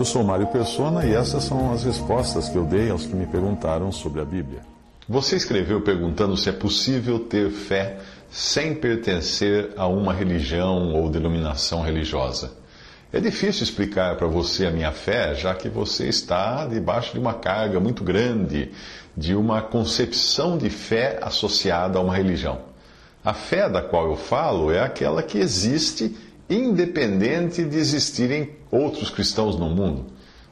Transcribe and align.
Eu 0.00 0.04
sou 0.06 0.24
Mário 0.24 0.46
Persona 0.46 1.04
e 1.04 1.12
essas 1.12 1.44
são 1.44 1.74
as 1.74 1.84
respostas 1.84 2.48
que 2.48 2.56
eu 2.56 2.64
dei 2.64 2.88
aos 2.88 3.04
que 3.04 3.14
me 3.14 3.26
perguntaram 3.26 3.92
sobre 3.92 4.22
a 4.22 4.24
Bíblia. 4.24 4.62
Você 5.06 5.36
escreveu 5.36 5.82
perguntando 5.82 6.38
se 6.38 6.48
é 6.48 6.52
possível 6.52 7.18
ter 7.18 7.50
fé 7.50 7.98
sem 8.30 8.74
pertencer 8.74 9.74
a 9.76 9.86
uma 9.86 10.14
religião 10.14 10.94
ou 10.94 11.10
denominação 11.10 11.82
religiosa. 11.82 12.50
É 13.12 13.20
difícil 13.20 13.62
explicar 13.62 14.16
para 14.16 14.26
você 14.26 14.64
a 14.64 14.70
minha 14.70 14.90
fé, 14.90 15.34
já 15.34 15.54
que 15.54 15.68
você 15.68 16.08
está 16.08 16.64
debaixo 16.64 17.12
de 17.12 17.18
uma 17.18 17.34
carga 17.34 17.78
muito 17.78 18.02
grande 18.02 18.70
de 19.14 19.34
uma 19.34 19.60
concepção 19.60 20.56
de 20.56 20.70
fé 20.70 21.18
associada 21.20 21.98
a 21.98 22.02
uma 22.02 22.16
religião. 22.16 22.58
A 23.22 23.34
fé 23.34 23.68
da 23.68 23.82
qual 23.82 24.06
eu 24.06 24.16
falo 24.16 24.72
é 24.72 24.80
aquela 24.80 25.22
que 25.22 25.36
existe 25.36 26.16
independente 26.50 27.64
de 27.64 27.78
existirem 27.78 28.50
outros 28.70 29.08
cristãos 29.08 29.56
no 29.56 29.70
mundo, 29.70 30.06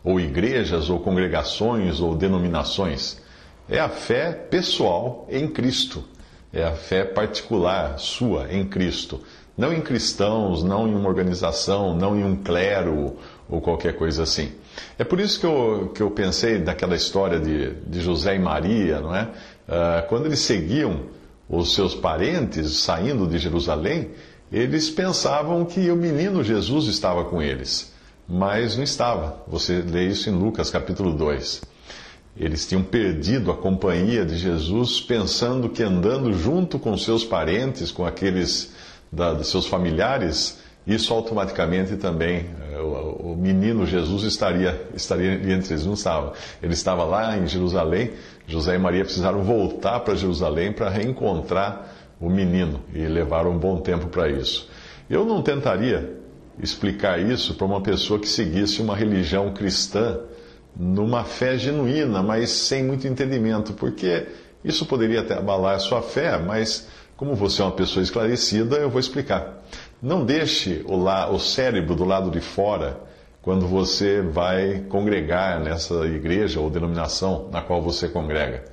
ou 0.04 0.20
igrejas, 0.20 0.88
ou 0.88 1.00
congregações, 1.00 2.00
ou 2.00 2.14
denominações. 2.14 3.20
É 3.68 3.80
a 3.80 3.88
fé 3.88 4.32
pessoal 4.32 5.26
em 5.28 5.48
Cristo. 5.48 6.04
É 6.52 6.64
a 6.64 6.72
fé 6.72 7.04
particular 7.04 7.98
sua 7.98 8.50
em 8.50 8.66
Cristo. 8.66 9.20
Não 9.56 9.72
em 9.72 9.80
cristãos, 9.80 10.62
não 10.62 10.86
em 10.86 10.94
uma 10.94 11.08
organização, 11.08 11.94
não 11.94 12.16
em 12.16 12.24
um 12.24 12.36
clero 12.36 13.16
ou 13.50 13.60
qualquer 13.60 13.96
coisa 13.96 14.22
assim. 14.22 14.52
É 14.96 15.04
por 15.04 15.18
isso 15.18 15.40
que 15.40 15.46
eu, 15.46 15.90
que 15.94 16.00
eu 16.00 16.10
pensei 16.10 16.58
naquela 16.58 16.94
história 16.94 17.40
de, 17.40 17.74
de 17.74 18.00
José 18.00 18.36
e 18.36 18.38
Maria, 18.38 19.00
não 19.00 19.14
é? 19.14 19.24
Uh, 19.24 20.08
quando 20.08 20.26
eles 20.26 20.38
seguiam 20.38 21.02
os 21.48 21.74
seus 21.74 21.94
parentes 21.94 22.78
saindo 22.78 23.26
de 23.26 23.38
Jerusalém, 23.38 24.10
eles 24.52 24.88
pensavam 24.88 25.64
que 25.64 25.90
o 25.90 25.96
menino 25.96 26.42
Jesus 26.42 26.86
estava 26.86 27.24
com 27.24 27.42
eles, 27.42 27.92
mas 28.26 28.76
não 28.76 28.84
estava. 28.84 29.42
Você 29.46 29.82
lê 29.82 30.06
isso 30.08 30.30
em 30.30 30.32
Lucas 30.32 30.70
capítulo 30.70 31.12
2. 31.12 31.62
Eles 32.36 32.66
tinham 32.66 32.82
perdido 32.82 33.50
a 33.50 33.56
companhia 33.56 34.24
de 34.24 34.36
Jesus, 34.36 35.00
pensando 35.00 35.68
que 35.68 35.82
andando 35.82 36.32
junto 36.32 36.78
com 36.78 36.96
seus 36.96 37.24
parentes, 37.24 37.90
com 37.90 38.06
aqueles 38.06 38.72
da, 39.10 39.34
dos 39.34 39.48
seus 39.48 39.66
familiares, 39.66 40.58
isso 40.86 41.12
automaticamente 41.12 41.96
também, 41.96 42.46
eh, 42.72 42.78
o, 42.78 43.32
o, 43.32 43.36
menino 43.36 43.84
Jesus 43.84 44.22
estaria, 44.22 44.88
estaria 44.94 45.34
entre 45.34 45.74
eles. 45.74 45.84
Não 45.84 45.94
estava. 45.94 46.32
Ele 46.62 46.72
estava 46.72 47.04
lá 47.04 47.36
em 47.36 47.46
Jerusalém, 47.46 48.12
José 48.46 48.76
e 48.76 48.78
Maria 48.78 49.04
precisaram 49.04 49.42
voltar 49.42 50.00
para 50.00 50.14
Jerusalém 50.14 50.72
para 50.72 50.88
reencontrar 50.88 51.97
o 52.20 52.28
menino 52.28 52.80
e 52.92 53.06
levaram 53.06 53.52
um 53.52 53.58
bom 53.58 53.80
tempo 53.80 54.08
para 54.08 54.28
isso. 54.28 54.68
Eu 55.08 55.24
não 55.24 55.42
tentaria 55.42 56.18
explicar 56.62 57.20
isso 57.20 57.54
para 57.54 57.66
uma 57.66 57.80
pessoa 57.80 58.18
que 58.18 58.28
seguisse 58.28 58.82
uma 58.82 58.96
religião 58.96 59.52
cristã 59.52 60.20
numa 60.76 61.24
fé 61.24 61.56
genuína, 61.56 62.22
mas 62.22 62.50
sem 62.50 62.84
muito 62.84 63.06
entendimento, 63.06 63.72
porque 63.72 64.26
isso 64.64 64.86
poderia 64.86 65.20
até 65.20 65.34
abalar 65.34 65.76
a 65.76 65.78
sua 65.78 66.02
fé, 66.02 66.38
mas 66.38 66.88
como 67.16 67.34
você 67.34 67.62
é 67.62 67.64
uma 67.64 67.72
pessoa 67.72 68.02
esclarecida, 68.02 68.76
eu 68.76 68.90
vou 68.90 69.00
explicar. 69.00 69.64
Não 70.00 70.24
deixe 70.24 70.84
o, 70.86 70.96
la, 70.96 71.28
o 71.30 71.38
cérebro 71.38 71.94
do 71.96 72.04
lado 72.04 72.30
de 72.30 72.40
fora 72.40 73.00
quando 73.42 73.66
você 73.66 74.20
vai 74.20 74.84
congregar 74.88 75.58
nessa 75.58 76.06
igreja 76.06 76.60
ou 76.60 76.70
denominação 76.70 77.48
na 77.50 77.60
qual 77.60 77.82
você 77.82 78.08
congrega. 78.08 78.64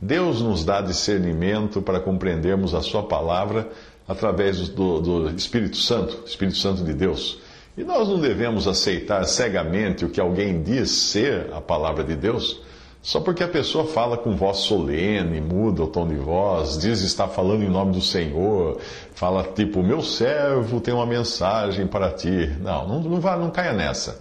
Deus 0.00 0.40
nos 0.40 0.64
dá 0.64 0.80
discernimento 0.80 1.82
para 1.82 1.98
compreendermos 2.00 2.74
a 2.74 2.80
Sua 2.80 3.02
palavra 3.02 3.68
através 4.06 4.68
do, 4.68 5.00
do 5.00 5.30
Espírito 5.30 5.76
Santo, 5.76 6.22
Espírito 6.24 6.56
Santo 6.56 6.84
de 6.84 6.94
Deus. 6.94 7.40
E 7.76 7.84
nós 7.84 8.08
não 8.08 8.18
devemos 8.18 8.66
aceitar 8.66 9.24
cegamente 9.24 10.04
o 10.04 10.08
que 10.08 10.20
alguém 10.20 10.62
diz 10.62 10.90
ser 10.90 11.52
a 11.52 11.60
palavra 11.60 12.02
de 12.02 12.16
Deus, 12.16 12.60
só 13.00 13.20
porque 13.20 13.44
a 13.44 13.48
pessoa 13.48 13.86
fala 13.86 14.16
com 14.16 14.34
voz 14.34 14.58
solene, 14.58 15.40
muda 15.40 15.84
o 15.84 15.86
tom 15.86 16.06
de 16.06 16.16
voz, 16.16 16.78
diz 16.78 17.00
estar 17.02 17.28
falando 17.28 17.62
em 17.62 17.68
nome 17.68 17.92
do 17.92 18.00
Senhor, 18.00 18.78
fala 19.14 19.44
tipo, 19.44 19.82
meu 19.82 20.02
servo 20.02 20.80
tem 20.80 20.92
uma 20.92 21.06
mensagem 21.06 21.86
para 21.86 22.10
ti. 22.10 22.50
Não, 22.60 22.88
não, 22.88 23.00
não, 23.00 23.20
vá, 23.20 23.36
não 23.36 23.50
caia 23.50 23.72
nessa. 23.72 24.20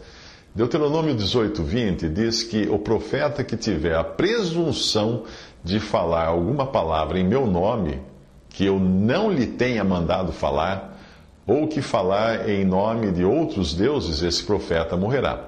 Deuteronômio 0.57 1.13
18, 1.13 1.61
20 1.61 2.09
diz 2.09 2.41
que 2.41 2.67
o 2.67 2.79
profeta 2.79 3.43
que 3.43 3.55
tiver 3.55 3.95
a 3.95 4.03
presunção 4.03 5.21
de 5.63 5.79
falar 5.79 6.25
alguma 6.25 6.65
palavra 6.65 7.19
em 7.19 7.23
meu 7.23 7.45
nome, 7.45 8.01
que 8.49 8.65
eu 8.65 8.79
não 8.79 9.31
lhe 9.31 9.45
tenha 9.45 9.83
mandado 9.83 10.31
falar, 10.31 10.97
ou 11.45 11.67
que 11.67 11.79
falar 11.79 12.49
em 12.49 12.65
nome 12.65 13.11
de 13.11 13.23
outros 13.23 13.75
deuses, 13.75 14.23
esse 14.23 14.43
profeta 14.43 14.97
morrerá. 14.97 15.47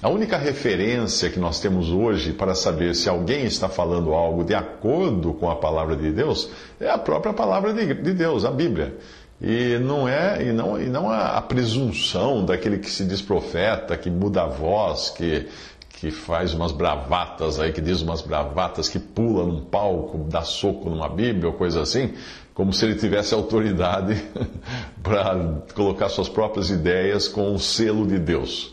A 0.00 0.08
única 0.08 0.38
referência 0.38 1.28
que 1.28 1.38
nós 1.38 1.60
temos 1.60 1.90
hoje 1.90 2.32
para 2.32 2.54
saber 2.54 2.94
se 2.94 3.10
alguém 3.10 3.44
está 3.44 3.68
falando 3.68 4.14
algo 4.14 4.42
de 4.42 4.54
acordo 4.54 5.34
com 5.34 5.50
a 5.50 5.56
palavra 5.56 5.96
de 5.96 6.10
Deus 6.10 6.48
é 6.80 6.88
a 6.88 6.96
própria 6.96 7.34
palavra 7.34 7.74
de, 7.74 8.14
Deus, 8.14 8.46
a 8.46 8.50
Bíblia. 8.50 8.96
E 9.40 9.78
não 9.78 10.08
é 10.08 10.42
e 10.42 10.52
não, 10.52 10.80
e 10.80 10.86
não 10.86 11.10
a, 11.10 11.36
a 11.36 11.42
presunção 11.42 12.44
daquele 12.44 12.78
que 12.78 12.90
se 12.90 13.04
diz 13.04 13.20
profeta, 13.20 13.96
que 13.96 14.08
muda 14.08 14.42
a 14.42 14.46
voz, 14.46 15.10
que, 15.10 15.48
que 15.90 16.10
faz 16.10 16.54
umas 16.54 16.72
bravatas 16.72 17.58
aí, 17.58 17.72
que 17.72 17.80
diz 17.80 18.00
umas 18.00 18.22
bravatas, 18.22 18.88
que 18.88 18.98
pula 18.98 19.44
num 19.44 19.64
palco, 19.64 20.18
dá 20.28 20.42
soco 20.42 20.88
numa 20.88 21.08
Bíblia 21.08 21.48
ou 21.48 21.54
coisa 21.54 21.82
assim, 21.82 22.14
como 22.54 22.72
se 22.72 22.84
ele 22.84 22.94
tivesse 22.94 23.34
autoridade 23.34 24.22
para 25.02 25.62
colocar 25.74 26.08
suas 26.08 26.28
próprias 26.28 26.70
ideias 26.70 27.26
com 27.26 27.54
o 27.54 27.58
selo 27.58 28.06
de 28.06 28.18
Deus. 28.18 28.72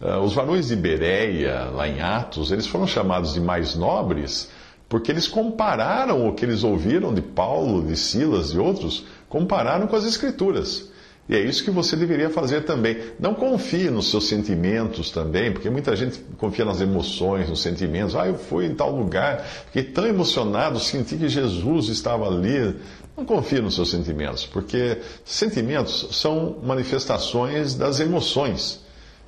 Uh, 0.00 0.18
os 0.18 0.34
varões 0.34 0.68
de 0.68 0.76
Bereia, 0.76 1.70
lá 1.70 1.88
em 1.88 2.00
Atos, 2.00 2.52
eles 2.52 2.66
foram 2.66 2.86
chamados 2.86 3.32
de 3.32 3.40
mais 3.40 3.74
nobres 3.74 4.50
porque 4.88 5.10
eles 5.10 5.26
compararam 5.26 6.28
o 6.28 6.34
que 6.34 6.44
eles 6.44 6.62
ouviram 6.62 7.12
de 7.12 7.22
Paulo, 7.22 7.82
de 7.82 7.96
Silas 7.96 8.50
e 8.50 8.58
outros, 8.58 9.04
compararam 9.34 9.88
com 9.88 9.96
as 9.96 10.04
Escrituras. 10.04 10.88
E 11.28 11.34
é 11.34 11.40
isso 11.40 11.64
que 11.64 11.70
você 11.70 11.96
deveria 11.96 12.30
fazer 12.30 12.60
também. 12.64 12.98
Não 13.18 13.34
confie 13.34 13.90
nos 13.90 14.10
seus 14.10 14.28
sentimentos 14.28 15.10
também, 15.10 15.50
porque 15.50 15.68
muita 15.68 15.96
gente 15.96 16.20
confia 16.38 16.64
nas 16.64 16.80
emoções, 16.80 17.48
nos 17.48 17.60
sentimentos. 17.60 18.14
Ah, 18.14 18.28
eu 18.28 18.36
fui 18.36 18.66
em 18.66 18.74
tal 18.74 18.94
lugar, 18.94 19.42
fiquei 19.66 19.82
tão 19.82 20.06
emocionado, 20.06 20.78
senti 20.78 21.16
que 21.16 21.28
Jesus 21.28 21.88
estava 21.88 22.28
ali. 22.28 22.76
Não 23.16 23.24
confie 23.24 23.60
nos 23.60 23.74
seus 23.74 23.90
sentimentos, 23.90 24.46
porque 24.46 24.98
sentimentos 25.24 26.08
são 26.12 26.58
manifestações 26.62 27.74
das 27.74 27.98
emoções. 27.98 28.84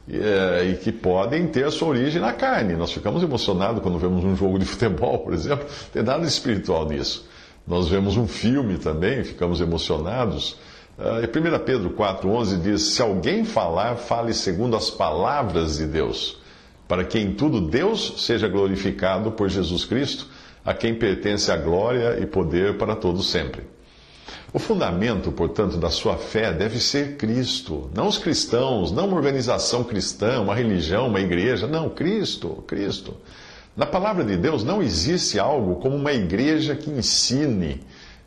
E, 0.08 0.16
é, 0.16 0.70
e, 0.70 0.76
que 0.76 0.92
podem 0.92 1.48
ter 1.48 1.68
sua 1.72 1.88
origem 1.88 2.20
na 2.20 2.32
carne. 2.32 2.76
Nós 2.76 2.92
ficamos 2.92 3.24
emocionados 3.24 3.82
quando 3.82 3.98
vemos 3.98 4.22
um 4.22 4.36
jogo 4.36 4.56
de 4.56 4.64
futebol, 4.64 5.18
por 5.24 5.34
exemplo. 5.34 5.66
Não 5.66 5.90
tem 5.92 6.02
nada 6.04 6.24
espiritual 6.24 6.86
nisso. 6.86 7.26
Nós 7.66 7.88
vemos 7.88 8.16
um 8.16 8.28
filme 8.28 8.78
também, 8.78 9.24
ficamos 9.24 9.60
emocionados. 9.60 10.56
Uh, 10.96 11.26
1 11.26 11.64
Pedro 11.64 11.90
4,11 11.90 12.62
diz: 12.62 12.82
Se 12.82 13.02
alguém 13.02 13.44
falar, 13.44 13.96
fale 13.96 14.32
segundo 14.32 14.76
as 14.76 14.88
palavras 14.88 15.78
de 15.78 15.86
Deus, 15.86 16.38
para 16.86 17.04
que 17.04 17.18
em 17.18 17.34
tudo 17.34 17.60
Deus 17.60 18.24
seja 18.24 18.46
glorificado 18.46 19.32
por 19.32 19.48
Jesus 19.48 19.84
Cristo, 19.84 20.28
a 20.64 20.72
quem 20.72 20.94
pertence 20.94 21.50
a 21.50 21.56
glória 21.56 22.18
e 22.20 22.26
poder 22.26 22.78
para 22.78 22.94
todos 22.94 23.30
sempre. 23.30 23.62
O 24.52 24.58
fundamento, 24.58 25.30
portanto, 25.32 25.76
da 25.76 25.90
sua 25.90 26.16
fé 26.16 26.52
deve 26.52 26.78
ser 26.78 27.16
Cristo, 27.16 27.90
não 27.94 28.06
os 28.06 28.16
cristãos, 28.16 28.90
não 28.90 29.06
uma 29.06 29.16
organização 29.16 29.84
cristã, 29.84 30.40
uma 30.40 30.54
religião, 30.54 31.08
uma 31.08 31.20
igreja, 31.20 31.66
não, 31.66 31.90
Cristo, 31.90 32.64
Cristo. 32.66 33.14
Na 33.76 33.84
palavra 33.84 34.24
de 34.24 34.36
Deus 34.38 34.64
não 34.64 34.82
existe 34.82 35.38
algo 35.38 35.76
como 35.76 35.94
uma 35.94 36.12
igreja 36.12 36.74
que 36.74 36.90
ensine. 36.90 37.82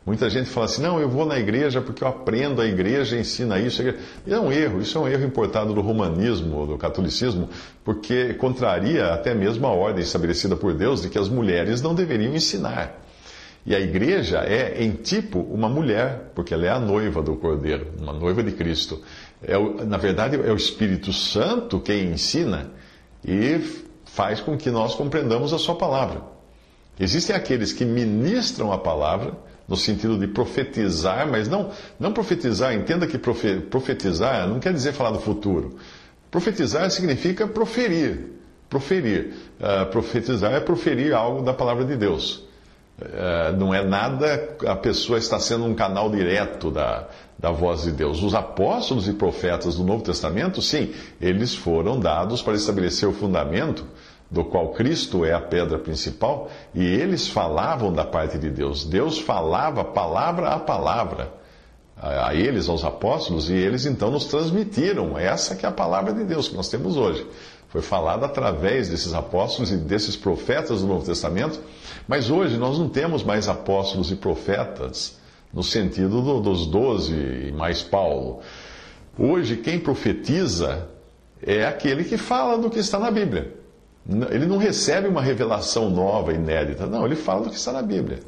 Muita 0.06 0.30
gente 0.30 0.48
fala 0.48 0.66
assim: 0.66 0.80
não, 0.80 1.00
eu 1.00 1.08
vou 1.08 1.26
na 1.26 1.38
igreja 1.38 1.80
porque 1.80 2.04
eu 2.04 2.08
aprendo 2.08 2.62
a 2.62 2.66
igreja 2.66 3.18
ensina 3.18 3.58
isso. 3.58 3.82
É 4.26 4.38
um 4.38 4.52
erro, 4.52 4.80
isso 4.80 4.96
é 4.96 5.00
um 5.00 5.08
erro 5.08 5.24
importado 5.24 5.74
do 5.74 5.80
romanismo, 5.80 6.66
do 6.66 6.78
catolicismo, 6.78 7.48
porque 7.84 8.32
contraria 8.34 9.12
até 9.12 9.34
mesmo 9.34 9.66
a 9.66 9.70
ordem 9.70 10.02
estabelecida 10.02 10.54
por 10.54 10.72
Deus 10.72 11.02
de 11.02 11.08
que 11.08 11.18
as 11.18 11.28
mulheres 11.28 11.82
não 11.82 11.94
deveriam 11.94 12.32
ensinar. 12.32 13.04
E 13.66 13.74
a 13.74 13.80
igreja 13.80 14.38
é, 14.38 14.82
em 14.82 14.92
tipo, 14.92 15.40
uma 15.40 15.68
mulher, 15.68 16.30
porque 16.34 16.54
ela 16.54 16.64
é 16.64 16.70
a 16.70 16.80
noiva 16.80 17.20
do 17.20 17.36
Cordeiro, 17.36 17.88
uma 18.00 18.12
noiva 18.12 18.42
de 18.42 18.52
Cristo. 18.52 19.02
É, 19.42 19.58
na 19.84 19.98
verdade, 19.98 20.36
é 20.36 20.52
o 20.52 20.56
Espírito 20.56 21.12
Santo 21.12 21.78
quem 21.78 22.12
ensina 22.12 22.70
e 23.22 23.60
faz 24.12 24.40
com 24.40 24.56
que 24.56 24.70
nós 24.70 24.94
compreendamos 24.94 25.52
a 25.52 25.58
Sua 25.58 25.74
palavra. 25.74 26.22
Existem 26.98 27.34
aqueles 27.34 27.72
que 27.72 27.84
ministram 27.84 28.72
a 28.72 28.78
palavra, 28.78 29.32
no 29.66 29.76
sentido 29.76 30.18
de 30.18 30.26
profetizar, 30.26 31.26
mas 31.26 31.48
não, 31.48 31.70
não 31.98 32.12
profetizar, 32.12 32.74
entenda 32.74 33.06
que 33.06 33.16
profetizar 33.18 34.48
não 34.48 34.58
quer 34.58 34.72
dizer 34.72 34.92
falar 34.92 35.12
do 35.12 35.20
futuro. 35.20 35.78
Profetizar 36.30 36.90
significa 36.90 37.46
proferir. 37.46 38.32
Proferir. 38.68 39.32
Uh, 39.58 39.86
profetizar 39.90 40.52
é 40.52 40.60
proferir 40.60 41.14
algo 41.14 41.42
da 41.42 41.54
palavra 41.54 41.84
de 41.84 41.96
Deus. 41.96 42.44
Uh, 43.00 43.56
não 43.56 43.72
é 43.72 43.82
nada, 43.82 44.56
a 44.66 44.76
pessoa 44.76 45.18
está 45.18 45.38
sendo 45.40 45.64
um 45.64 45.74
canal 45.74 46.10
direto 46.10 46.70
da, 46.70 47.08
da 47.38 47.50
voz 47.50 47.84
de 47.84 47.92
Deus. 47.92 48.22
Os 48.22 48.34
apóstolos 48.34 49.08
e 49.08 49.14
profetas 49.14 49.76
do 49.76 49.84
Novo 49.84 50.04
Testamento, 50.04 50.60
sim, 50.60 50.92
eles 51.20 51.54
foram 51.54 51.98
dados 51.98 52.42
para 52.42 52.54
estabelecer 52.54 53.08
o 53.08 53.12
fundamento 53.12 53.86
do 54.30 54.44
qual 54.44 54.68
Cristo 54.68 55.24
é 55.24 55.32
a 55.32 55.40
pedra 55.40 55.78
principal, 55.78 56.48
e 56.72 56.84
eles 56.84 57.28
falavam 57.28 57.92
da 57.92 58.04
parte 58.04 58.38
de 58.38 58.48
Deus. 58.48 58.84
Deus 58.84 59.18
falava 59.18 59.82
palavra 59.82 60.50
a 60.50 60.58
palavra 60.58 61.32
a 61.96 62.34
eles, 62.34 62.68
aos 62.68 62.84
apóstolos, 62.84 63.50
e 63.50 63.54
eles 63.54 63.84
então 63.84 64.10
nos 64.10 64.26
transmitiram 64.26 65.18
essa 65.18 65.54
que 65.54 65.66
é 65.66 65.68
a 65.68 65.72
palavra 65.72 66.14
de 66.14 66.24
Deus 66.24 66.48
que 66.48 66.56
nós 66.56 66.68
temos 66.68 66.96
hoje. 66.96 67.26
Foi 67.68 67.82
falada 67.82 68.26
através 68.26 68.88
desses 68.88 69.12
apóstolos 69.12 69.70
e 69.70 69.76
desses 69.76 70.16
profetas 70.16 70.80
do 70.80 70.86
Novo 70.86 71.04
Testamento, 71.04 71.60
mas 72.08 72.30
hoje 72.30 72.56
nós 72.56 72.78
não 72.78 72.88
temos 72.88 73.22
mais 73.22 73.48
apóstolos 73.48 74.10
e 74.10 74.16
profetas 74.16 75.18
no 75.52 75.62
sentido 75.62 76.22
do, 76.22 76.40
dos 76.40 76.66
doze 76.66 77.14
e 77.14 77.52
mais 77.52 77.82
Paulo. 77.82 78.40
Hoje 79.18 79.56
quem 79.56 79.78
profetiza 79.78 80.88
é 81.42 81.64
aquele 81.64 82.04
que 82.04 82.16
fala 82.16 82.56
do 82.56 82.70
que 82.70 82.78
está 82.78 82.98
na 82.98 83.10
Bíblia. 83.10 83.59
Ele 84.08 84.46
não 84.46 84.56
recebe 84.56 85.08
uma 85.08 85.22
revelação 85.22 85.90
nova, 85.90 86.32
inédita. 86.32 86.86
Não, 86.86 87.04
ele 87.04 87.16
fala 87.16 87.44
do 87.44 87.50
que 87.50 87.56
está 87.56 87.72
na 87.72 87.82
Bíblia. 87.82 88.20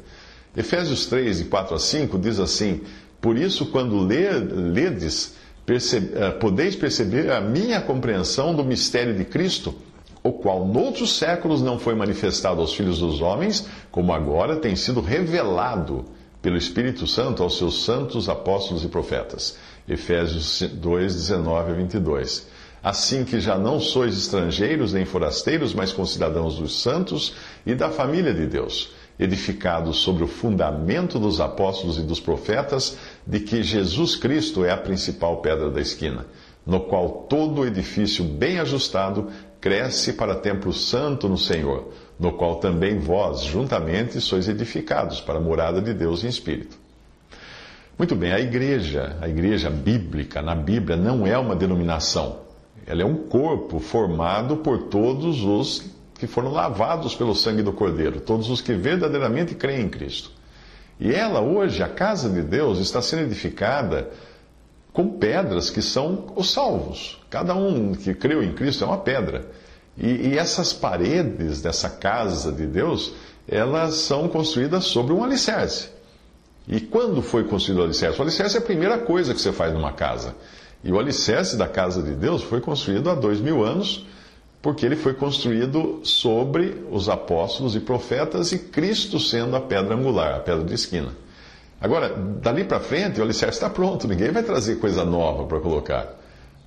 Efésios 0.55 1.07
3, 1.07 1.39
de 1.39 1.45
4 1.45 1.75
a 1.75 1.79
5, 1.79 2.19
diz 2.19 2.39
assim: 2.39 2.81
Por 3.19 3.37
isso, 3.37 3.65
quando 3.67 3.99
ledes, 3.99 5.35
eh, 5.67 6.29
podeis 6.39 6.75
perceber 6.75 7.31
a 7.31 7.41
minha 7.41 7.81
compreensão 7.81 8.53
do 8.53 8.63
mistério 8.63 9.15
de 9.15 9.25
Cristo, 9.25 9.73
o 10.21 10.31
qual 10.31 10.65
noutros 10.65 11.17
séculos 11.17 11.61
não 11.61 11.79
foi 11.79 11.95
manifestado 11.95 12.61
aos 12.61 12.73
filhos 12.73 12.99
dos 12.99 13.19
homens, 13.19 13.67
como 13.91 14.13
agora 14.13 14.57
tem 14.57 14.75
sido 14.75 15.01
revelado 15.01 16.05
pelo 16.41 16.55
Espírito 16.55 17.07
Santo 17.07 17.41
aos 17.41 17.57
seus 17.57 17.83
santos 17.83 18.29
apóstolos 18.29 18.83
e 18.85 18.87
profetas. 18.87 19.57
Efésios 19.87 20.61
2, 20.61 21.15
19 21.15 21.71
a 21.71 21.73
22 21.73 22.52
assim 22.83 23.23
que 23.23 23.39
já 23.39 23.57
não 23.57 23.79
sois 23.79 24.17
estrangeiros 24.17 24.91
nem 24.91 25.05
forasteiros, 25.05 25.73
mas 25.73 25.93
concidadãos 25.93 26.57
dos 26.57 26.81
santos 26.81 27.33
e 27.65 27.73
da 27.73 27.89
família 27.89 28.33
de 28.33 28.45
Deus, 28.45 28.91
edificados 29.17 29.99
sobre 29.99 30.25
o 30.25 30.27
fundamento 30.27 31.17
dos 31.17 31.39
apóstolos 31.39 31.97
e 31.97 32.01
dos 32.01 32.19
profetas, 32.19 32.97
de 33.25 33.39
que 33.39 33.63
Jesus 33.63 34.17
Cristo 34.17 34.65
é 34.65 34.71
a 34.71 34.77
principal 34.77 35.37
pedra 35.37 35.69
da 35.69 35.79
esquina, 35.79 36.25
no 36.65 36.81
qual 36.81 37.25
todo 37.29 37.65
edifício 37.65 38.25
bem 38.25 38.59
ajustado 38.59 39.29
cresce 39.61 40.11
para 40.11 40.35
templo 40.35 40.73
santo 40.73 41.29
no 41.29 41.37
Senhor, 41.37 41.87
no 42.19 42.33
qual 42.33 42.57
também 42.57 42.99
vós, 42.99 43.43
juntamente, 43.43 44.19
sois 44.19 44.49
edificados 44.49 45.21
para 45.21 45.37
a 45.37 45.41
morada 45.41 45.81
de 45.81 45.93
Deus 45.93 46.25
em 46.25 46.27
espírito. 46.27 46.77
Muito 47.97 48.13
bem, 48.13 48.33
a 48.33 48.39
igreja, 48.41 49.15
a 49.21 49.29
igreja 49.29 49.69
bíblica, 49.69 50.41
na 50.41 50.53
Bíblia, 50.53 50.97
não 50.97 51.25
é 51.25 51.37
uma 51.37 51.55
denominação 51.55 52.43
ela 52.85 53.01
é 53.01 53.05
um 53.05 53.15
corpo 53.15 53.79
formado 53.79 54.57
por 54.57 54.83
todos 54.83 55.43
os 55.43 55.85
que 56.15 56.27
foram 56.27 56.51
lavados 56.51 57.15
pelo 57.15 57.35
sangue 57.35 57.61
do 57.61 57.73
Cordeiro, 57.73 58.21
todos 58.21 58.49
os 58.49 58.61
que 58.61 58.73
verdadeiramente 58.73 59.55
creem 59.55 59.85
em 59.85 59.89
Cristo. 59.89 60.31
E 60.99 61.11
ela, 61.11 61.41
hoje, 61.41 61.81
a 61.81 61.89
casa 61.89 62.29
de 62.29 62.41
Deus, 62.41 62.79
está 62.79 63.01
sendo 63.01 63.23
edificada 63.23 64.09
com 64.93 65.09
pedras 65.17 65.69
que 65.69 65.81
são 65.81 66.31
os 66.35 66.51
salvos. 66.51 67.19
Cada 67.29 67.55
um 67.55 67.93
que 67.93 68.13
creu 68.13 68.43
em 68.43 68.53
Cristo 68.53 68.83
é 68.83 68.87
uma 68.87 68.99
pedra. 68.99 69.51
E, 69.97 70.29
e 70.29 70.37
essas 70.37 70.71
paredes 70.71 71.61
dessa 71.61 71.89
casa 71.89 72.51
de 72.51 72.65
Deus, 72.65 73.13
elas 73.47 73.95
são 73.95 74.27
construídas 74.27 74.85
sobre 74.85 75.13
um 75.13 75.23
alicerce. 75.23 75.89
E 76.67 76.79
quando 76.79 77.21
foi 77.21 77.43
construído 77.43 77.79
o 77.79 77.83
alicerce? 77.83 78.19
O 78.19 78.21
alicerce 78.21 78.55
é 78.55 78.59
a 78.59 78.63
primeira 78.63 78.99
coisa 78.99 79.33
que 79.33 79.41
você 79.41 79.51
faz 79.51 79.73
numa 79.73 79.91
casa. 79.91 80.35
E 80.83 80.91
o 80.91 80.99
alicerce 80.99 81.55
da 81.55 81.67
casa 81.67 82.01
de 82.03 82.11
Deus 82.11 82.43
foi 82.43 82.59
construído 82.59 83.09
há 83.09 83.15
dois 83.15 83.39
mil 83.39 83.63
anos, 83.63 84.05
porque 84.61 84.85
ele 84.85 84.95
foi 84.95 85.13
construído 85.13 86.01
sobre 86.03 86.83
os 86.91 87.09
apóstolos 87.09 87.75
e 87.75 87.79
profetas 87.79 88.51
e 88.51 88.59
Cristo 88.59 89.19
sendo 89.19 89.55
a 89.55 89.61
pedra 89.61 89.95
angular, 89.95 90.35
a 90.35 90.39
pedra 90.39 90.63
de 90.63 90.73
esquina. 90.73 91.09
Agora, 91.79 92.15
dali 92.41 92.63
para 92.63 92.79
frente, 92.79 93.19
o 93.19 93.23
alicerce 93.23 93.57
está 93.57 93.69
pronto, 93.69 94.07
ninguém 94.07 94.31
vai 94.31 94.41
trazer 94.41 94.77
coisa 94.77 95.03
nova 95.03 95.45
para 95.45 95.59
colocar. 95.59 96.17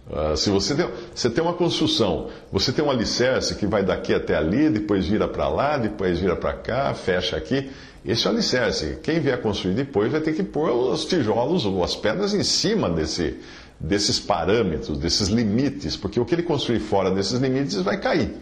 Uh, 0.09 0.37
se 0.37 0.51
você 0.51 0.75
tem, 0.75 0.87
você 1.15 1.29
tem 1.29 1.43
uma 1.43 1.55
construção, 1.55 2.29
você 2.53 2.71
tem 2.71 2.85
um 2.85 2.91
alicerce 2.91 3.57
que 3.57 3.67
vai 3.67 3.83
daqui 3.83 4.15
até 4.15 4.37
ali, 4.37 4.69
depois 4.69 5.07
vira 5.07 5.27
para 5.27 5.49
lá, 5.49 5.79
depois 5.79 6.19
vira 6.19 6.37
para 6.37 6.53
cá, 6.53 6.95
fecha 6.95 7.37
aqui. 7.37 7.71
Esse 8.05 8.27
é 8.27 8.31
o 8.31 8.33
alicerce. 8.35 8.99
Quem 9.03 9.19
vier 9.19 9.41
construir 9.41 9.75
depois 9.75 10.13
vai 10.13 10.21
ter 10.21 10.35
que 10.35 10.45
pôr 10.45 10.71
os 10.71 11.07
tijolos 11.07 11.65
ou 11.65 11.83
as 11.83 11.97
pedras 11.97 12.35
em 12.35 12.45
cima 12.45 12.89
desse, 12.89 13.41
desses 13.79 14.19
parâmetros, 14.19 14.99
desses 14.99 15.29
limites, 15.29 15.97
porque 15.97 16.19
o 16.19 16.25
que 16.25 16.35
ele 16.35 16.43
construir 16.43 16.81
fora 16.81 17.11
desses 17.11 17.39
limites 17.39 17.77
vai 17.77 17.99
cair, 17.99 18.35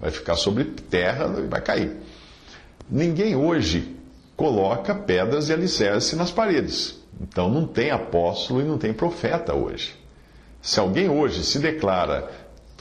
vai 0.00 0.10
ficar 0.10 0.36
sobre 0.36 0.64
terra 0.64 1.32
e 1.38 1.46
vai 1.46 1.60
cair. 1.60 1.96
Ninguém 2.90 3.36
hoje 3.36 3.96
coloca 4.36 4.94
pedras 4.94 5.46
de 5.46 5.52
alicerce 5.52 6.16
nas 6.16 6.30
paredes. 6.30 6.98
Então 7.20 7.50
não 7.50 7.66
tem 7.66 7.90
apóstolo 7.90 8.60
e 8.60 8.64
não 8.64 8.78
tem 8.78 8.92
profeta 8.92 9.54
hoje. 9.54 9.94
Se 10.60 10.80
alguém 10.80 11.08
hoje 11.08 11.44
se 11.44 11.58
declara 11.58 12.28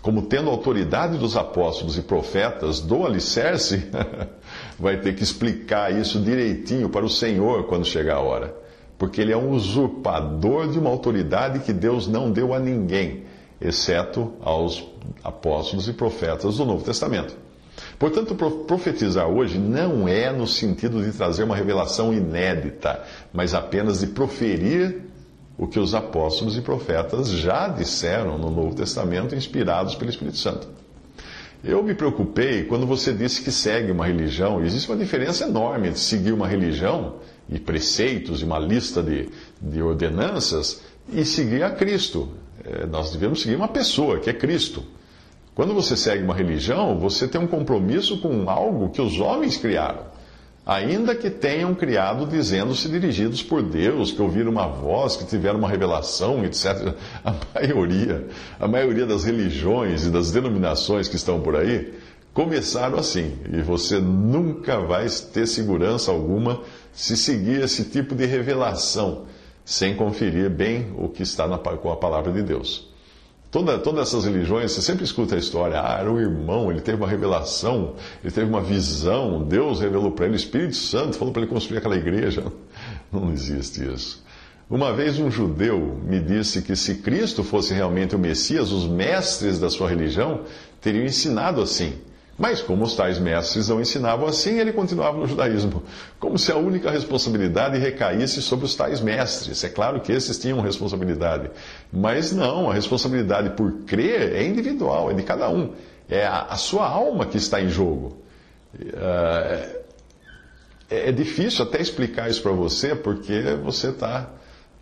como 0.02 0.24
tendo 0.24 0.50
autoridade 0.50 1.18
dos 1.18 1.36
apóstolos 1.36 1.98
e 1.98 2.02
profetas 2.02 2.80
do 2.80 3.06
alicerce, 3.06 3.90
vai 4.80 4.98
ter 4.98 5.14
que 5.14 5.24
explicar 5.24 5.94
isso 5.94 6.22
direitinho 6.22 6.90
para 6.90 7.06
o 7.06 7.10
Senhor 7.10 7.66
quando 7.66 7.86
chegar 7.86 8.16
a 8.16 8.22
hora 8.22 8.69
porque 9.00 9.22
ele 9.22 9.32
é 9.32 9.38
um 9.38 9.52
usurpador 9.52 10.68
de 10.68 10.78
uma 10.78 10.90
autoridade 10.90 11.60
que 11.60 11.72
Deus 11.72 12.06
não 12.06 12.30
deu 12.30 12.54
a 12.54 12.60
ninguém, 12.60 13.24
exceto 13.60 14.34
aos 14.42 14.86
apóstolos 15.24 15.88
e 15.88 15.94
profetas 15.94 16.58
do 16.58 16.66
Novo 16.66 16.84
Testamento. 16.84 17.34
Portanto, 17.98 18.36
profetizar 18.68 19.26
hoje 19.28 19.58
não 19.58 20.06
é 20.06 20.34
no 20.34 20.46
sentido 20.46 21.02
de 21.02 21.14
trazer 21.14 21.44
uma 21.44 21.56
revelação 21.56 22.14
inédita, 22.14 23.02
mas 23.32 23.54
apenas 23.54 24.02
de 24.02 24.08
proferir 24.08 25.04
o 25.58 25.66
que 25.66 25.80
os 25.80 25.96
apóstolos 25.96 26.58
e 26.58 26.62
profetas 26.62 27.30
já 27.30 27.70
disseram 27.70 28.38
no 28.38 28.52
Novo 28.52 28.76
Testamento, 28.76 29.34
inspirados 29.34 29.96
pelo 29.96 30.10
Espírito 30.10 30.38
Santo. 30.38 30.68
Eu 31.64 31.82
me 31.84 31.94
preocupei 31.94 32.66
quando 32.66 32.86
você 32.86 33.14
disse 33.14 33.42
que 33.42 33.52
segue 33.52 33.92
uma 33.92 34.06
religião. 34.06 34.64
Existe 34.64 34.90
uma 34.90 34.98
diferença 34.98 35.46
enorme 35.46 35.88
entre 35.88 36.00
seguir 36.00 36.34
uma 36.34 36.48
religião 36.48 37.16
e 37.52 37.60
preceitos 37.60 38.42
e 38.42 38.46
uma 38.46 38.60
lista 38.60 39.02
de, 39.02 39.30
de 39.62 39.82
ordenanças 39.82 40.82
e 41.12 41.26
seguir 41.26 41.64
a 41.64 41.72
Cristo. 41.72 42.30
É, 42.64 42.86
nós 42.86 43.12
devemos 43.12 43.42
seguir 43.42 43.56
uma 43.56 43.68
pessoa, 43.68 44.20
que 44.20 44.30
é 44.30 44.34
Cristo. 44.34 44.84
Quando 45.56 45.74
você 45.74 45.98
segue 45.98 46.24
uma 46.24 46.34
religião, 46.34 46.98
você 47.00 47.28
tem 47.28 47.42
um 47.42 47.48
compromisso 47.48 48.20
com 48.20 48.50
algo 48.50 48.90
que 48.90 49.02
os 49.02 49.20
homens 49.20 49.58
criaram. 49.58 50.04
Ainda 50.66 51.16
que 51.16 51.32
tenham 51.32 51.74
criado 51.74 52.28
dizendo-se 52.28 52.88
dirigidos 52.88 53.42
por 53.42 53.64
Deus, 53.64 54.12
que 54.12 54.22
ouviram 54.22 54.52
uma 54.52 54.68
voz, 54.68 55.16
que 55.16 55.26
tiveram 55.26 55.58
uma 55.58 55.68
revelação, 55.68 56.46
etc. 56.46 56.94
A 57.26 57.34
maioria, 57.56 58.28
a 58.60 58.68
maioria 58.68 59.06
das 59.06 59.24
religiões 59.24 60.06
e 60.06 60.12
das 60.12 60.32
denominações 60.32 61.08
que 61.08 61.16
estão 61.16 61.42
por 61.42 61.56
aí 61.56 61.94
começaram 62.34 63.00
assim. 63.00 63.36
E 63.52 63.62
você 63.62 64.00
nunca 64.00 64.80
vai 64.80 65.08
ter 65.34 65.48
segurança 65.48 66.12
alguma 66.12 66.62
se 66.94 67.16
seguir 67.16 67.62
esse 67.62 67.86
tipo 67.86 68.16
de 68.16 68.26
revelação 68.26 69.26
sem 69.64 69.96
conferir 69.96 70.50
bem 70.50 70.92
o 70.98 71.08
que 71.08 71.22
está 71.22 71.48
na, 71.48 71.58
com 71.58 71.92
a 71.92 71.96
palavra 71.96 72.32
de 72.32 72.42
Deus. 72.42 72.90
Toda, 73.52 73.80
todas 73.80 74.08
essas 74.08 74.26
religiões, 74.26 74.72
você 74.72 74.82
sempre 74.82 75.04
escuta 75.04 75.36
a 75.36 75.38
história, 75.38 75.82
ah, 75.82 75.98
era 76.00 76.12
o 76.12 76.20
irmão, 76.20 76.72
ele 76.72 76.82
teve 76.82 76.98
uma 76.98 77.08
revelação, 77.08 77.96
ele 78.24 78.32
teve 78.32 78.48
uma 78.48 78.62
visão, 78.62 79.44
Deus 79.44 79.80
revelou 79.80 80.12
para 80.12 80.26
ele, 80.26 80.36
o 80.36 80.38
Espírito 80.38 80.76
Santo 80.76 81.18
falou 81.18 81.34
para 81.34 81.42
ele 81.42 81.52
construir 81.52 81.80
aquela 81.80 81.96
igreja. 81.96 82.44
Não 83.12 83.32
existe 83.32 83.84
isso. 83.92 84.24
Uma 84.70 84.94
vez 84.94 85.18
um 85.18 85.32
judeu 85.32 86.00
me 86.04 86.20
disse 86.20 86.62
que 86.62 86.76
se 86.76 86.96
Cristo 86.96 87.44
fosse 87.44 87.74
realmente 87.74 88.16
o 88.16 88.20
Messias, 88.20 88.72
os 88.72 88.88
mestres 88.88 89.58
da 89.58 89.68
sua 89.68 89.90
religião 89.90 90.42
teriam 90.80 91.06
ensinado 91.06 91.60
assim. 91.60 91.94
Mas, 92.40 92.62
como 92.62 92.86
os 92.86 92.96
tais 92.96 93.20
mestres 93.20 93.68
não 93.68 93.82
ensinavam 93.82 94.26
assim, 94.26 94.60
ele 94.60 94.72
continuava 94.72 95.18
no 95.18 95.28
judaísmo, 95.28 95.84
como 96.18 96.40
se 96.40 96.50
a 96.54 96.56
única 96.56 96.90
responsabilidade 96.90 97.78
recaísse 97.78 98.42
sobre 98.42 98.66
os 98.66 98.74
tais 98.74 99.02
mestres. 99.02 99.62
É 99.66 99.68
claro 99.68 100.00
que 100.00 100.14
esses 100.14 100.40
tinham 100.40 100.62
responsabilidade, 100.62 101.52
mas 101.92 102.32
não, 102.32 102.72
a 102.72 102.74
responsabilidade 102.74 103.50
por 103.52 103.72
crer 103.86 104.34
é 104.34 104.44
individual, 104.48 105.12
é 105.12 105.14
de 105.14 105.24
cada 105.24 105.50
um. 105.50 105.74
É 106.08 106.26
a, 106.26 106.44
a 106.44 106.56
sua 106.56 106.88
alma 106.88 107.26
que 107.26 107.36
está 107.36 107.62
em 107.62 107.68
jogo. 107.68 108.18
É, 108.82 109.82
é, 110.90 111.10
é 111.10 111.12
difícil 111.12 111.66
até 111.66 111.82
explicar 111.82 112.30
isso 112.30 112.42
para 112.42 112.54
você, 112.54 112.96
porque 112.96 113.42
você 113.62 113.90
está 113.90 114.30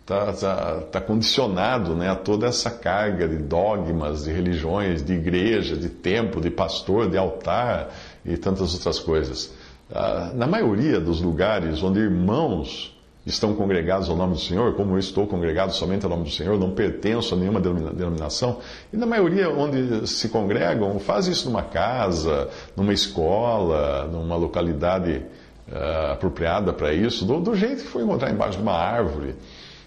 tá, 0.08 0.32
tá, 0.32 0.80
tá 0.90 1.00
condicionado 1.02 1.94
né, 1.94 2.08
a 2.08 2.16
toda 2.16 2.46
essa 2.46 2.70
carga 2.70 3.28
de 3.28 3.36
dogmas, 3.36 4.24
de 4.24 4.32
religiões, 4.32 5.04
de 5.04 5.12
igreja, 5.12 5.76
de 5.76 5.90
templo, 5.90 6.40
de 6.40 6.50
pastor, 6.50 7.10
de 7.10 7.18
altar 7.18 7.94
e 8.24 8.38
tantas 8.38 8.72
outras 8.72 8.98
coisas. 8.98 9.52
Ah, 9.92 10.32
na 10.34 10.46
maioria 10.46 10.98
dos 10.98 11.20
lugares 11.20 11.82
onde 11.82 12.00
irmãos 12.00 12.96
estão 13.26 13.54
congregados 13.54 14.08
ao 14.08 14.16
nome 14.16 14.32
do 14.32 14.40
Senhor, 14.40 14.74
como 14.74 14.94
eu 14.94 14.98
estou 14.98 15.26
congregado 15.26 15.74
somente 15.74 16.04
ao 16.04 16.10
nome 16.10 16.24
do 16.24 16.30
Senhor, 16.30 16.58
não 16.58 16.70
pertenço 16.70 17.34
a 17.34 17.36
nenhuma 17.36 17.60
denominação, 17.60 18.60
e 18.90 18.96
na 18.96 19.04
maioria 19.04 19.50
onde 19.50 20.06
se 20.06 20.30
congregam, 20.30 20.98
faz 20.98 21.26
isso 21.26 21.50
numa 21.50 21.62
casa, 21.62 22.48
numa 22.74 22.94
escola, 22.94 24.08
numa 24.10 24.36
localidade 24.36 25.22
uh, 25.70 26.12
apropriada 26.12 26.72
para 26.72 26.94
isso, 26.94 27.26
do, 27.26 27.38
do 27.38 27.54
jeito 27.54 27.82
que 27.82 27.88
foi 27.90 28.02
encontrar 28.02 28.30
embaixo 28.30 28.56
de 28.56 28.62
uma 28.62 28.72
árvore. 28.72 29.34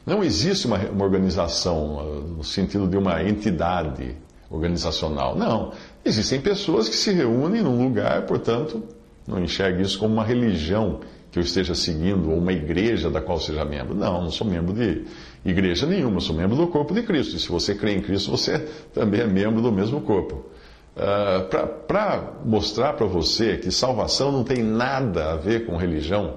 Não 0.06 0.24
existe 0.24 0.68
uma, 0.68 0.78
uma 0.78 1.04
organização 1.04 1.98
uh, 1.98 2.22
no 2.38 2.44
sentido 2.44 2.88
de 2.88 2.98
uma 2.98 3.24
entidade 3.24 4.16
organizacional. 4.50 5.36
Não. 5.36 5.72
Existem 6.04 6.42
pessoas 6.42 6.90
que 6.90 6.96
se 6.96 7.12
reúnem 7.12 7.62
num 7.62 7.84
lugar, 7.84 8.24
portanto, 8.24 8.84
não 9.28 9.42
enxergue 9.42 9.82
isso 9.82 10.00
como 10.00 10.14
uma 10.14 10.24
religião 10.24 11.00
que 11.32 11.40
eu 11.40 11.44
esteja 11.44 11.74
seguindo, 11.74 12.30
ou 12.30 12.38
uma 12.38 12.52
igreja 12.52 13.10
da 13.10 13.22
qual 13.22 13.40
seja 13.40 13.64
membro. 13.64 13.96
Não, 13.96 14.24
não 14.24 14.32
sou 14.32 14.46
membro 14.46 14.74
de 14.74 15.06
igreja 15.46 15.86
nenhuma, 15.86 16.20
sou 16.20 16.36
membro 16.36 16.58
do 16.58 16.68
corpo 16.68 16.94
de 16.94 17.04
Cristo. 17.04 17.38
E 17.38 17.40
se 17.40 17.48
você 17.48 17.74
crê 17.74 17.94
em 17.94 18.02
Cristo, 18.02 18.30
você 18.32 18.60
também 18.94 19.22
é 19.22 19.28
membro 19.28 19.62
do 19.62 19.72
mesmo 19.72 20.02
corpo. 20.02 20.46
Uh, 20.94 21.48
Para 21.88 22.34
mostrar 22.44 22.94
para 22.94 23.06
você 23.06 23.56
que 23.56 23.72
salvação 23.72 24.30
não 24.30 24.44
tem 24.44 24.62
nada 24.62 25.32
a 25.32 25.36
ver 25.38 25.66
com 25.66 25.78
religião, 25.78 26.36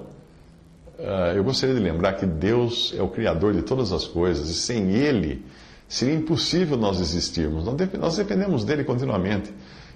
eu 1.35 1.43
gostaria 1.43 1.75
de 1.75 1.81
lembrar 1.81 2.13
que 2.13 2.25
Deus 2.25 2.93
é 2.97 3.01
o 3.01 3.07
Criador 3.07 3.53
de 3.53 3.61
todas 3.61 3.91
as 3.91 4.05
coisas 4.05 4.49
e 4.49 4.53
sem 4.53 4.91
Ele 4.91 5.43
seria 5.87 6.15
impossível 6.15 6.77
nós 6.77 6.99
existirmos. 6.99 7.65
Nós 7.99 8.17
dependemos 8.17 8.63
dele 8.63 8.83
continuamente. 8.83 9.53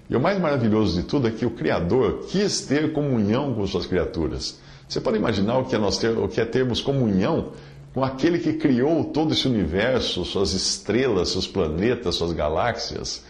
E 0.09 0.15
o 0.15 0.19
mais 0.19 0.39
maravilhoso 0.39 0.99
de 0.99 1.07
tudo 1.07 1.27
é 1.27 1.31
que 1.31 1.45
o 1.45 1.51
Criador 1.51 2.25
quis 2.29 2.61
ter 2.61 2.91
comunhão 2.93 3.53
com 3.53 3.65
suas 3.67 3.85
criaturas. 3.85 4.59
Você 4.87 4.99
pode 4.99 5.17
imaginar 5.17 5.59
o 5.59 5.65
que 5.65 5.75
é, 5.75 5.79
ter, 5.99 6.17
o 6.17 6.27
que 6.27 6.41
é 6.41 6.45
termos 6.45 6.81
comunhão 6.81 7.51
com 7.93 8.03
aquele 8.03 8.39
que 8.39 8.53
criou 8.53 9.05
todo 9.05 9.33
esse 9.33 9.47
universo, 9.47 10.25
suas 10.25 10.53
estrelas, 10.53 11.29
seus 11.29 11.47
planetas, 11.47 12.15
suas 12.15 12.31
galáxias? 12.31 13.23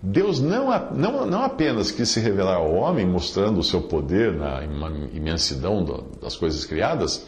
Deus 0.00 0.40
não, 0.40 0.68
não, 0.94 1.26
não 1.26 1.42
apenas 1.42 1.90
quis 1.90 2.08
se 2.08 2.20
revelar 2.20 2.56
ao 2.56 2.72
homem, 2.72 3.04
mostrando 3.04 3.58
o 3.58 3.64
seu 3.64 3.82
poder 3.82 4.32
na 4.32 4.62
imensidão 5.12 6.04
das 6.22 6.36
coisas 6.36 6.64
criadas, 6.64 7.26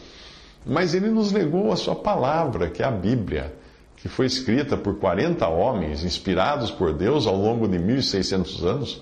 mas 0.65 0.93
ele 0.93 1.09
nos 1.09 1.31
legou 1.31 1.71
a 1.71 1.75
sua 1.75 1.95
palavra, 1.95 2.69
que 2.69 2.81
é 2.81 2.85
a 2.85 2.91
Bíblia, 2.91 3.53
que 3.97 4.07
foi 4.07 4.25
escrita 4.25 4.77
por 4.77 4.99
40 4.99 5.45
homens, 5.47 6.03
inspirados 6.03 6.71
por 6.71 6.93
Deus 6.93 7.27
ao 7.27 7.35
longo 7.35 7.67
de 7.67 7.77
1.600 7.77 8.63
anos. 8.63 9.01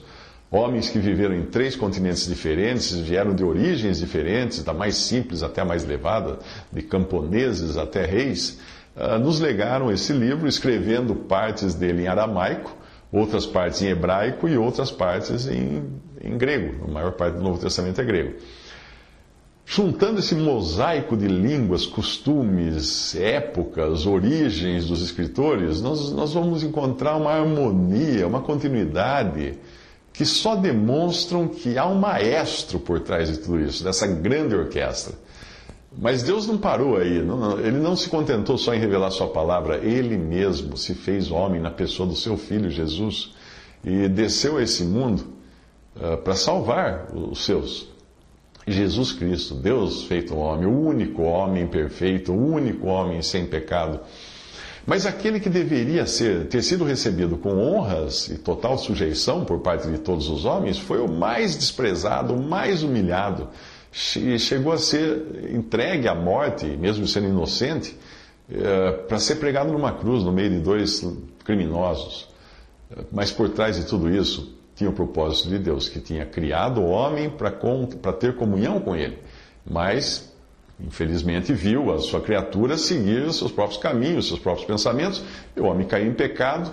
Homens 0.51 0.89
que 0.89 0.97
viveram 0.97 1.35
em 1.35 1.45
três 1.45 1.75
continentes 1.75 2.25
diferentes, 2.25 2.95
vieram 2.95 3.35
de 3.35 3.43
origens 3.43 3.99
diferentes, 3.99 4.63
da 4.63 4.73
mais 4.73 4.95
simples 4.95 5.43
até 5.43 5.61
a 5.61 5.65
mais 5.65 5.83
elevada, 5.83 6.39
de 6.71 6.81
camponeses 6.81 7.77
até 7.77 8.03
reis, 8.03 8.59
ah, 8.95 9.19
nos 9.19 9.39
legaram 9.39 9.91
esse 9.91 10.11
livro, 10.11 10.47
escrevendo 10.47 11.13
partes 11.13 11.75
dele 11.75 12.03
em 12.03 12.07
aramaico, 12.07 12.75
outras 13.11 13.45
partes 13.45 13.81
em 13.81 13.87
hebraico 13.87 14.47
e 14.47 14.57
outras 14.57 14.91
partes 14.91 15.47
em, 15.47 15.83
em 16.21 16.37
grego. 16.37 16.85
A 16.85 16.91
maior 16.91 17.13
parte 17.13 17.35
do 17.35 17.43
Novo 17.43 17.59
Testamento 17.59 17.99
é 17.99 18.03
grego. 18.03 18.35
Juntando 19.65 20.19
esse 20.19 20.33
mosaico 20.33 21.15
de 21.15 21.27
línguas, 21.27 21.85
costumes, 21.85 23.15
épocas, 23.15 24.07
origens 24.07 24.87
dos 24.87 25.01
escritores, 25.01 25.79
nós, 25.79 26.11
nós 26.11 26.33
vamos 26.33 26.63
encontrar 26.63 27.15
uma 27.15 27.31
harmonia, 27.31 28.25
uma 28.25 28.41
continuidade 28.41 29.59
que 30.11 30.25
só 30.25 30.55
demonstram 30.55 31.47
que 31.47 31.77
há 31.77 31.85
um 31.85 31.95
maestro 31.95 32.79
por 32.79 32.99
trás 32.99 33.29
de 33.29 33.37
tudo 33.37 33.59
isso, 33.61 33.83
dessa 33.83 34.07
grande 34.07 34.55
orquestra. 34.55 35.13
Mas 35.97 36.21
Deus 36.21 36.45
não 36.45 36.57
parou 36.57 36.97
aí, 36.97 37.21
não, 37.21 37.59
ele 37.59 37.79
não 37.79 37.95
se 37.95 38.09
contentou 38.09 38.57
só 38.57 38.73
em 38.73 38.79
revelar 38.79 39.09
Sua 39.11 39.27
palavra, 39.27 39.77
ele 39.77 40.17
mesmo 40.17 40.77
se 40.77 40.93
fez 40.93 41.31
homem 41.31 41.59
na 41.59 41.71
pessoa 41.71 42.07
do 42.07 42.15
seu 42.15 42.37
filho 42.37 42.69
Jesus 42.69 43.33
e 43.83 44.07
desceu 44.07 44.57
a 44.57 44.63
esse 44.63 44.83
mundo 44.83 45.25
uh, 45.95 46.17
para 46.17 46.35
salvar 46.35 47.07
os 47.13 47.43
seus. 47.43 47.87
Jesus 48.67 49.11
Cristo, 49.11 49.55
Deus 49.55 50.03
feito 50.03 50.35
homem, 50.35 50.67
o 50.67 50.79
único 50.79 51.23
homem 51.23 51.65
perfeito, 51.65 52.31
o 52.31 52.53
único 52.53 52.85
homem 52.85 53.21
sem 53.23 53.45
pecado. 53.45 53.99
Mas 54.85 55.05
aquele 55.05 55.39
que 55.39 55.49
deveria 55.49 56.05
ser, 56.05 56.47
ter 56.47 56.61
sido 56.61 56.83
recebido 56.83 57.37
com 57.37 57.57
honras 57.57 58.27
e 58.27 58.37
total 58.37 58.77
sujeição 58.77 59.43
por 59.43 59.59
parte 59.59 59.87
de 59.87 59.97
todos 59.97 60.29
os 60.29 60.45
homens 60.45 60.77
foi 60.77 60.99
o 60.99 61.07
mais 61.07 61.55
desprezado, 61.55 62.33
o 62.33 62.41
mais 62.41 62.83
humilhado 62.83 63.47
chegou 63.91 64.71
a 64.71 64.77
ser 64.77 65.51
entregue 65.51 66.07
à 66.07 66.15
morte, 66.15 66.65
mesmo 66.65 67.07
sendo 67.07 67.27
inocente, 67.27 67.97
eh, 68.51 68.91
para 69.07 69.19
ser 69.19 69.35
pregado 69.35 69.71
numa 69.71 69.91
cruz 69.93 70.23
no 70.23 70.31
meio 70.31 70.49
de 70.49 70.59
dois 70.59 71.05
criminosos. 71.43 72.29
Mas 73.11 73.31
por 73.31 73.49
trás 73.49 73.75
de 73.75 73.85
tudo 73.85 74.09
isso 74.09 74.57
tinha 74.75 74.89
o 74.89 74.93
propósito 74.93 75.49
de 75.49 75.59
Deus, 75.59 75.89
que 75.89 75.99
tinha 75.99 76.25
criado 76.25 76.81
o 76.81 76.89
homem 76.89 77.29
para 77.29 78.13
ter 78.13 78.35
comunhão 78.35 78.79
com 78.79 78.95
ele. 78.95 79.19
Mas, 79.69 80.33
infelizmente, 80.79 81.53
viu 81.53 81.91
a 81.91 81.99
sua 81.99 82.21
criatura 82.21 82.77
seguir 82.77 83.23
os 83.23 83.37
seus 83.37 83.51
próprios 83.51 83.81
caminhos, 83.81 84.19
os 84.19 84.27
seus 84.29 84.39
próprios 84.39 84.65
pensamentos, 84.65 85.21
e 85.55 85.59
o 85.59 85.65
homem 85.65 85.85
caiu 85.85 86.07
em 86.07 86.13
pecado 86.13 86.71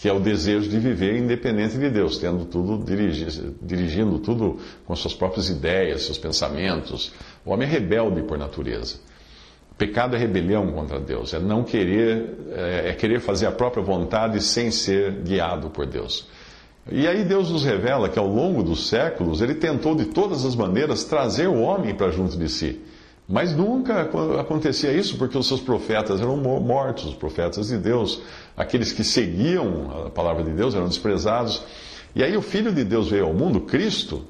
que 0.00 0.08
é 0.08 0.12
o 0.12 0.20
desejo 0.20 0.70
de 0.70 0.78
viver 0.78 1.18
independente 1.18 1.76
de 1.76 1.90
Deus, 1.90 2.18
tendo 2.18 2.44
tudo 2.44 2.84
dirigindo, 2.84 3.56
dirigindo 3.60 4.18
tudo 4.20 4.58
com 4.86 4.94
suas 4.94 5.12
próprias 5.12 5.50
ideias, 5.50 6.02
seus 6.02 6.16
pensamentos. 6.16 7.12
O 7.44 7.50
homem 7.50 7.66
é 7.66 7.70
rebelde 7.70 8.22
por 8.22 8.38
natureza. 8.38 8.96
Pecado 9.76 10.14
é 10.14 10.18
rebelião 10.18 10.70
contra 10.72 11.00
Deus, 11.00 11.34
é 11.34 11.40
não 11.40 11.64
querer, 11.64 12.36
é, 12.52 12.90
é 12.90 12.92
querer 12.94 13.20
fazer 13.20 13.46
a 13.46 13.52
própria 13.52 13.82
vontade 13.82 14.40
sem 14.40 14.70
ser 14.70 15.12
guiado 15.22 15.68
por 15.70 15.84
Deus. 15.84 16.28
E 16.90 17.06
aí 17.06 17.24
Deus 17.24 17.50
nos 17.50 17.64
revela 17.64 18.08
que 18.08 18.18
ao 18.18 18.26
longo 18.26 18.62
dos 18.62 18.88
séculos 18.88 19.40
ele 19.40 19.54
tentou 19.54 19.94
de 19.94 20.06
todas 20.06 20.44
as 20.44 20.54
maneiras 20.54 21.04
trazer 21.04 21.48
o 21.48 21.60
homem 21.60 21.94
para 21.94 22.10
junto 22.10 22.36
de 22.38 22.48
si. 22.48 22.80
Mas 23.28 23.54
nunca 23.54 24.08
acontecia 24.40 24.90
isso 24.90 25.18
porque 25.18 25.36
os 25.36 25.46
seus 25.46 25.60
profetas 25.60 26.18
eram 26.18 26.34
mortos, 26.38 27.04
os 27.04 27.14
profetas 27.14 27.68
de 27.68 27.76
Deus, 27.76 28.22
aqueles 28.56 28.90
que 28.90 29.04
seguiam 29.04 30.06
a 30.06 30.10
palavra 30.10 30.42
de 30.42 30.52
Deus 30.52 30.74
eram 30.74 30.88
desprezados. 30.88 31.62
E 32.16 32.24
aí 32.24 32.34
o 32.34 32.40
Filho 32.40 32.72
de 32.72 32.82
Deus 32.82 33.10
veio 33.10 33.26
ao 33.26 33.34
mundo, 33.34 33.60
Cristo, 33.60 34.24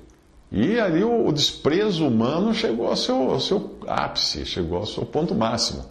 e 0.50 0.80
ali 0.80 1.04
o, 1.04 1.30
desprezo 1.30 2.08
humano 2.08 2.52
chegou 2.52 2.88
ao 2.88 2.96
seu, 2.96 3.30
ao 3.30 3.38
seu 3.38 3.78
ápice, 3.86 4.44
chegou 4.44 4.78
ao 4.78 4.86
seu 4.86 5.06
ponto 5.06 5.32
máximo. 5.32 5.84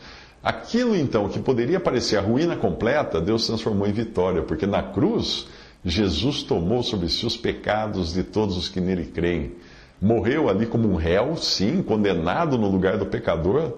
Aquilo 0.43 0.93
então 0.93 1.29
que 1.29 1.39
poderia 1.39 1.79
parecer 1.79 2.17
a 2.17 2.21
ruína 2.21 2.57
completa, 2.57 3.21
Deus 3.21 3.47
transformou 3.47 3.87
em 3.87 3.93
vitória, 3.93 4.41
porque 4.41 4.65
na 4.65 4.83
cruz 4.83 5.47
Jesus 5.85 6.43
tomou 6.43 6.83
sobre 6.83 7.07
si 7.07 7.25
os 7.25 7.37
pecados 7.37 8.13
de 8.13 8.23
todos 8.23 8.57
os 8.57 8.67
que 8.67 8.81
nele 8.81 9.05
creem 9.05 9.53
morreu 10.01 10.49
ali 10.49 10.65
como 10.65 10.89
um 10.89 10.95
réu, 10.95 11.35
sim, 11.37 11.81
condenado 11.81 12.57
no 12.57 12.69
lugar 12.69 12.97
do 12.97 13.05
pecador, 13.05 13.73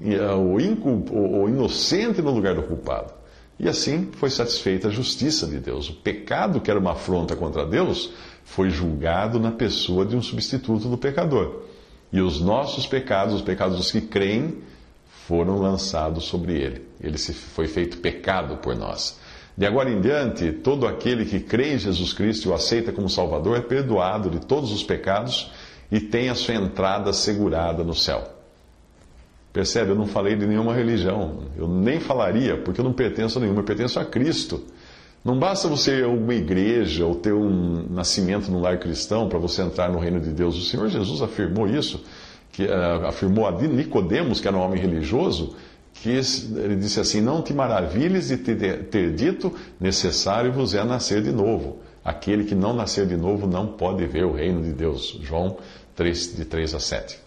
ah, 0.00 0.36
o, 0.36 1.42
o 1.42 1.48
inocente 1.48 2.20
no 2.20 2.30
lugar 2.30 2.54
do 2.54 2.62
culpado. 2.62 3.12
E 3.58 3.68
assim 3.68 4.10
foi 4.12 4.30
satisfeita 4.30 4.88
a 4.88 4.90
justiça 4.90 5.46
de 5.46 5.58
Deus. 5.58 5.88
O 5.88 5.94
pecado, 5.94 6.60
que 6.60 6.70
era 6.70 6.80
uma 6.80 6.92
afronta 6.92 7.36
contra 7.36 7.64
Deus, 7.64 8.12
foi 8.44 8.68
julgado 8.68 9.38
na 9.38 9.52
pessoa 9.52 10.04
de 10.04 10.16
um 10.16 10.22
substituto 10.22 10.88
do 10.88 10.98
pecador. 10.98 11.62
E 12.12 12.20
os 12.20 12.40
nossos 12.40 12.86
pecados, 12.86 13.34
os 13.34 13.42
pecados 13.42 13.76
dos 13.76 13.90
que 13.90 14.00
creem, 14.00 14.58
foram 15.26 15.58
lançados 15.58 16.24
sobre 16.24 16.54
ele. 16.54 16.82
Ele 17.00 17.16
se 17.16 17.32
foi 17.32 17.66
feito 17.66 17.98
pecado 17.98 18.56
por 18.56 18.76
nós. 18.76 19.18
De 19.56 19.66
agora 19.66 19.88
em 19.88 20.00
diante, 20.00 20.50
todo 20.50 20.86
aquele 20.86 21.24
que 21.24 21.38
crê 21.38 21.74
em 21.74 21.78
Jesus 21.78 22.12
Cristo 22.12 22.48
e 22.48 22.50
o 22.50 22.54
aceita 22.54 22.92
como 22.92 23.08
Salvador 23.08 23.56
é 23.56 23.60
perdoado 23.60 24.28
de 24.28 24.40
todos 24.40 24.72
os 24.72 24.82
pecados 24.82 25.52
e 25.92 26.00
tem 26.00 26.28
a 26.28 26.34
sua 26.34 26.54
entrada 26.54 27.10
assegurada 27.10 27.84
no 27.84 27.94
céu. 27.94 28.34
Percebe? 29.52 29.92
Eu 29.92 29.94
não 29.94 30.06
falei 30.06 30.34
de 30.34 30.44
nenhuma 30.44 30.74
religião. 30.74 31.44
Eu 31.56 31.68
nem 31.68 32.00
falaria, 32.00 32.56
porque 32.56 32.80
eu 32.80 32.84
não 32.84 32.92
pertenço 32.92 33.38
a 33.38 33.40
nenhuma, 33.40 33.60
eu 33.60 33.64
pertenço 33.64 34.00
a 34.00 34.04
Cristo. 34.04 34.60
Não 35.24 35.38
basta 35.38 35.68
você 35.68 36.00
ir 36.00 36.04
a 36.04 36.08
uma 36.08 36.34
igreja 36.34 37.06
ou 37.06 37.14
ter 37.14 37.32
um 37.32 37.86
nascimento 37.88 38.50
no 38.50 38.60
lar 38.60 38.78
cristão 38.78 39.28
para 39.28 39.38
você 39.38 39.62
entrar 39.62 39.88
no 39.88 40.00
reino 40.00 40.20
de 40.20 40.30
Deus. 40.30 40.58
O 40.58 40.62
Senhor 40.62 40.88
Jesus 40.88 41.22
afirmou 41.22 41.68
isso, 41.68 42.04
que 42.50 42.64
uh, 42.64 43.06
afirmou 43.06 43.46
a 43.46 43.52
Nicodemos, 43.52 44.40
que 44.40 44.48
era 44.48 44.56
um 44.56 44.60
homem 44.60 44.80
religioso, 44.80 45.54
ele 46.06 46.76
disse 46.76 47.00
assim: 47.00 47.20
Não 47.20 47.42
te 47.42 47.54
maravilhes 47.54 48.28
de 48.28 48.36
ter 48.36 49.14
dito, 49.14 49.54
necessário 49.80 50.52
vos 50.52 50.74
é 50.74 50.84
nascer 50.84 51.22
de 51.22 51.32
novo. 51.32 51.78
Aquele 52.04 52.44
que 52.44 52.54
não 52.54 52.74
nascer 52.74 53.06
de 53.06 53.16
novo 53.16 53.46
não 53.46 53.66
pode 53.66 54.04
ver 54.06 54.24
o 54.24 54.32
reino 54.32 54.62
de 54.62 54.72
Deus. 54.72 55.18
João 55.22 55.56
3, 55.96 56.36
de 56.36 56.44
3 56.44 56.74
a 56.74 56.80
7. 56.80 57.18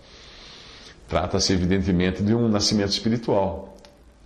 Trata-se, 1.07 1.53
evidentemente, 1.53 2.21
de 2.21 2.35
um 2.35 2.47
nascimento 2.47 2.91
espiritual. 2.91 3.77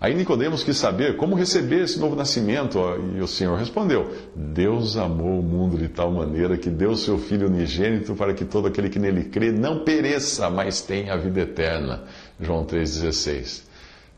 Aí 0.02 0.16
Nicodemos 0.16 0.64
quis 0.64 0.76
saber 0.78 1.16
como 1.16 1.36
receber 1.36 1.84
esse 1.84 1.96
novo 2.00 2.16
nascimento, 2.16 2.76
e 3.16 3.20
o 3.20 3.28
Senhor 3.28 3.56
respondeu: 3.56 4.12
Deus 4.34 4.96
amou 4.96 5.38
o 5.38 5.42
mundo 5.44 5.78
de 5.78 5.86
tal 5.86 6.10
maneira 6.10 6.58
que 6.58 6.68
deu 6.68 6.96
seu 6.96 7.18
Filho 7.18 7.46
unigênito 7.46 8.16
para 8.16 8.34
que 8.34 8.44
todo 8.44 8.66
aquele 8.66 8.90
que 8.90 8.98
nele 8.98 9.24
crê 9.24 9.52
não 9.52 9.84
pereça, 9.84 10.50
mas 10.50 10.82
tenha 10.82 11.14
a 11.14 11.16
vida 11.16 11.42
eterna. 11.42 12.02
João 12.40 12.64
3,16. 12.64 13.62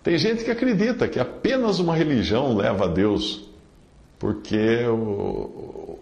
Tem 0.05 0.19
gente 0.19 0.45
que 0.45 0.51
acredita 0.51 1.09
que 1.09 1.19
apenas 1.19 1.79
uma 1.79 1.97
religião 1.97 2.55
leva 2.55 2.85
a 2.85 2.89
Deus, 2.89 3.49
porque 4.19 4.85
o, 4.87 5.99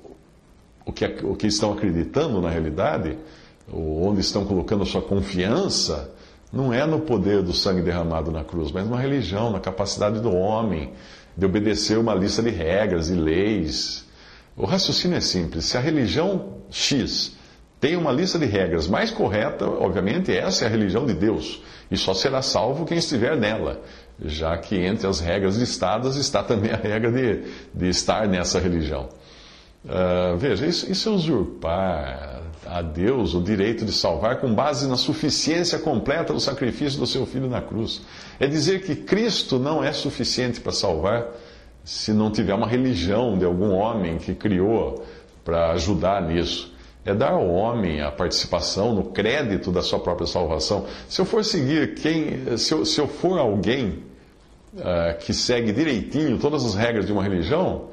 o, 0.85 0.93
que, 0.93 1.05
o 1.23 1.37
que 1.37 1.47
estão 1.47 1.73
acreditando 1.73 2.41
na 2.41 2.51
realidade, 2.51 3.17
onde 3.73 4.21
estão 4.21 4.45
colocando 4.45 4.83
a 4.83 4.87
sua 4.87 5.01
confiança, 5.01 6.13
não 6.53 6.73
é 6.73 6.85
no 6.85 6.99
poder 6.99 7.43
do 7.43 7.53
sangue 7.53 7.81
derramado 7.81 8.33
na 8.33 8.43
cruz, 8.43 8.73
mas 8.73 8.85
numa 8.85 9.01
religião, 9.01 9.53
na 9.53 9.61
capacidade 9.61 10.19
do 10.19 10.35
homem 10.35 10.93
de 11.37 11.47
obedecer 11.47 11.97
uma 11.97 12.13
lista 12.13 12.43
de 12.43 12.51
regras 12.51 13.09
e 13.09 13.15
leis. 13.15 14.05
O 14.57 14.67
raciocínio 14.67 15.17
é 15.17 15.21
simples. 15.21 15.67
Se 15.67 15.77
a 15.77 15.81
religião 15.81 16.57
X 16.73 17.37
tem 17.81 17.97
uma 17.97 18.11
lista 18.11 18.37
de 18.37 18.47
regras 18.47 18.89
mais 18.89 19.13
correta, 19.13 19.65
obviamente 19.65 20.37
essa 20.37 20.65
é 20.65 20.67
a 20.67 20.71
religião 20.71 21.07
de 21.07 21.15
Deus. 21.15 21.63
E 21.93 21.97
só 21.99 22.15
será 22.15 22.41
salvo 22.41 22.87
quem 22.87 22.97
estiver 22.97 23.37
nela, 23.37 23.83
já 24.25 24.57
que 24.57 24.77
entre 24.77 25.07
as 25.07 25.21
regras 25.21 25.57
listadas 25.57 26.17
está 26.17 26.43
também 26.43 26.73
a 26.73 26.77
regra 26.77 27.13
de, 27.13 27.43
de 27.75 27.89
estar 27.91 28.27
nessa 28.27 28.59
religião. 28.59 29.11
Uh, 29.85 30.35
veja, 30.39 30.67
isso, 30.67 30.91
isso 30.91 31.11
é 31.11 31.13
usurpar 31.13 32.41
a 32.65 32.81
Deus 32.81 33.35
o 33.35 33.43
direito 33.43 33.85
de 33.85 33.93
salvar 33.93 34.41
com 34.41 34.55
base 34.55 34.89
na 34.89 34.97
suficiência 34.97 35.79
completa 35.79 36.33
do 36.33 36.41
sacrifício 36.41 36.99
do 36.99 37.07
seu 37.07 37.27
filho 37.27 37.47
na 37.47 37.61
cruz. 37.61 38.01
É 38.41 38.47
dizer 38.47 38.83
que 38.85 38.97
Cristo 38.97 39.59
não 39.59 39.85
é 39.85 39.93
suficiente 39.93 40.63
para 40.63 40.73
salvar 40.73 41.27
se 41.85 42.15
não 42.15 42.31
tiver 42.31 42.55
uma 42.55 42.67
religião 42.67 43.37
de 43.37 43.45
algum 43.45 43.73
homem 43.73 44.17
que 44.17 44.35
criou 44.35 45.05
para 45.45 45.73
ajudar 45.73 46.23
nisso. 46.23 46.72
É 47.05 47.13
dar 47.13 47.33
ao 47.33 47.49
homem 47.49 48.01
a 48.01 48.11
participação 48.13 48.95
no 48.95 49.05
crédito 49.05 49.73
da 49.73 49.83
sua 49.83 49.99
própria 49.99 50.27
salvação. 50.27 50.87
Se 51.09 51.21
eu 51.21 51.25
for 51.25 51.45
seguir 51.45 51.95
quem, 51.95 52.57
se 52.57 52.73
eu, 52.73 52.87
se 52.87 53.01
eu 53.01 53.09
for 53.09 53.39
alguém 53.39 54.05
uh, 54.75 55.19
que 55.19 55.35
segue 55.35 55.73
direitinho 55.73 56.39
todas 56.39 56.65
as 56.65 56.75
regras 56.75 57.07
de 57.07 57.13
uma 57.13 57.23
religião, 57.23 57.89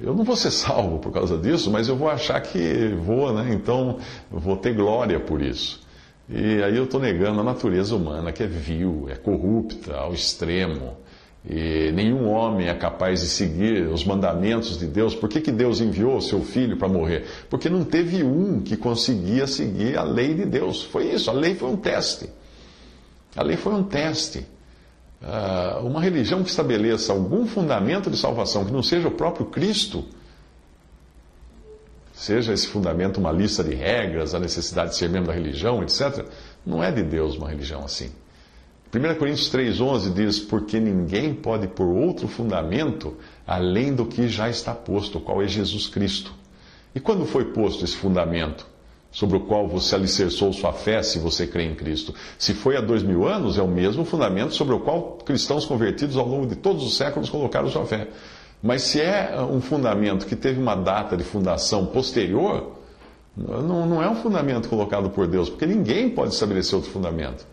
eu 0.00 0.14
não 0.14 0.24
vou 0.24 0.36
ser 0.36 0.50
salvo 0.50 0.98
por 0.98 1.12
causa 1.12 1.36
disso, 1.36 1.70
mas 1.70 1.88
eu 1.88 1.96
vou 1.96 2.08
achar 2.08 2.40
que 2.40 2.94
vou, 3.02 3.32
né? 3.32 3.52
Então 3.52 3.98
vou 4.30 4.56
ter 4.56 4.72
glória 4.72 5.18
por 5.18 5.42
isso. 5.42 5.80
E 6.28 6.62
aí 6.62 6.76
eu 6.76 6.84
estou 6.84 7.00
negando 7.00 7.40
a 7.40 7.44
natureza 7.44 7.96
humana, 7.96 8.32
que 8.32 8.42
é 8.42 8.46
vil, 8.46 9.08
é 9.10 9.16
corrupta 9.16 9.96
ao 9.96 10.12
extremo. 10.12 10.96
E 11.44 11.92
nenhum 11.92 12.28
homem 12.28 12.68
é 12.68 12.74
capaz 12.74 13.20
de 13.20 13.26
seguir 13.26 13.88
os 13.88 14.04
mandamentos 14.04 14.78
de 14.78 14.86
Deus. 14.86 15.14
Por 15.14 15.28
que, 15.28 15.40
que 15.40 15.52
Deus 15.52 15.80
enviou 15.80 16.16
o 16.16 16.22
seu 16.22 16.42
filho 16.42 16.76
para 16.76 16.88
morrer? 16.88 17.26
Porque 17.48 17.68
não 17.68 17.84
teve 17.84 18.22
um 18.22 18.60
que 18.60 18.76
conseguia 18.76 19.46
seguir 19.46 19.96
a 19.96 20.02
lei 20.02 20.34
de 20.34 20.44
Deus. 20.44 20.84
Foi 20.84 21.04
isso, 21.12 21.30
a 21.30 21.32
lei 21.32 21.54
foi 21.54 21.70
um 21.70 21.76
teste. 21.76 22.28
A 23.36 23.42
lei 23.42 23.56
foi 23.56 23.72
um 23.72 23.84
teste. 23.84 24.46
Ah, 25.22 25.80
uma 25.82 26.00
religião 26.00 26.42
que 26.42 26.50
estabeleça 26.50 27.12
algum 27.12 27.46
fundamento 27.46 28.10
de 28.10 28.16
salvação 28.16 28.64
que 28.64 28.72
não 28.72 28.82
seja 28.82 29.08
o 29.08 29.12
próprio 29.12 29.46
Cristo, 29.46 30.04
seja 32.12 32.52
esse 32.52 32.68
fundamento 32.68 33.18
uma 33.18 33.32
lista 33.32 33.62
de 33.64 33.74
regras, 33.74 34.34
a 34.34 34.40
necessidade 34.40 34.90
de 34.90 34.96
ser 34.96 35.08
membro 35.08 35.28
da 35.28 35.34
religião, 35.34 35.82
etc., 35.82 36.24
não 36.64 36.82
é 36.82 36.92
de 36.92 37.02
Deus 37.02 37.36
uma 37.36 37.48
religião 37.48 37.84
assim. 37.84 38.10
1 38.94 39.18
Coríntios 39.18 39.50
3,11 39.52 40.12
diz: 40.12 40.38
Porque 40.38 40.80
ninguém 40.80 41.34
pode 41.34 41.68
pôr 41.68 41.86
outro 41.86 42.26
fundamento 42.26 43.16
além 43.46 43.94
do 43.94 44.06
que 44.06 44.28
já 44.28 44.48
está 44.48 44.74
posto, 44.74 45.20
qual 45.20 45.42
é 45.42 45.48
Jesus 45.48 45.86
Cristo. 45.86 46.32
E 46.94 47.00
quando 47.00 47.26
foi 47.26 47.46
posto 47.46 47.84
esse 47.84 47.96
fundamento? 47.96 48.66
sobre 49.10 49.38
o 49.38 49.40
qual 49.40 49.66
você 49.66 49.94
alicerçou 49.94 50.52
sua 50.52 50.72
fé 50.72 51.02
se 51.02 51.18
você 51.18 51.46
crê 51.46 51.64
em 51.64 51.74
Cristo. 51.74 52.14
Se 52.38 52.52
foi 52.52 52.76
há 52.76 52.80
dois 52.80 53.02
mil 53.02 53.26
anos, 53.26 53.58
é 53.58 53.62
o 53.62 53.66
mesmo 53.66 54.04
fundamento 54.04 54.54
sobre 54.54 54.74
o 54.74 54.80
qual 54.80 55.18
cristãos 55.24 55.64
convertidos 55.64 56.16
ao 56.16 56.26
longo 56.26 56.46
de 56.46 56.56
todos 56.56 56.84
os 56.84 56.96
séculos 56.96 57.30
colocaram 57.30 57.68
sua 57.68 57.86
fé. 57.86 58.08
Mas 58.62 58.82
se 58.82 59.00
é 59.00 59.40
um 59.40 59.60
fundamento 59.60 60.26
que 60.26 60.36
teve 60.36 60.60
uma 60.60 60.74
data 60.74 61.16
de 61.16 61.24
fundação 61.24 61.86
posterior, 61.86 62.72
não, 63.36 63.86
não 63.86 64.02
é 64.02 64.10
um 64.10 64.16
fundamento 64.16 64.68
colocado 64.68 65.08
por 65.10 65.26
Deus, 65.26 65.48
porque 65.48 65.64
ninguém 65.64 66.10
pode 66.10 66.34
estabelecer 66.34 66.74
outro 66.74 66.90
fundamento. 66.90 67.46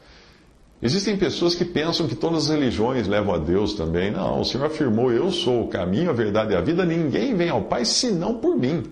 Existem 0.81 1.17
pessoas 1.17 1.55
que 1.55 1.63
pensam 1.63 2.07
que 2.07 2.15
todas 2.15 2.43
as 2.43 2.49
religiões 2.49 3.07
levam 3.07 3.33
a 3.33 3.38
Deus 3.38 3.73
também. 3.73 4.11
Não, 4.11 4.41
o 4.41 4.45
Senhor 4.45 4.65
afirmou: 4.65 5.11
Eu 5.11 5.31
sou 5.31 5.63
o 5.63 5.67
caminho, 5.67 6.09
a 6.09 6.13
verdade 6.13 6.53
e 6.53 6.55
a 6.55 6.61
vida, 6.61 6.85
ninguém 6.85 7.35
vem 7.35 7.49
ao 7.49 7.63
Pai 7.63 7.85
senão 7.85 8.35
por 8.35 8.57
mim. 8.57 8.83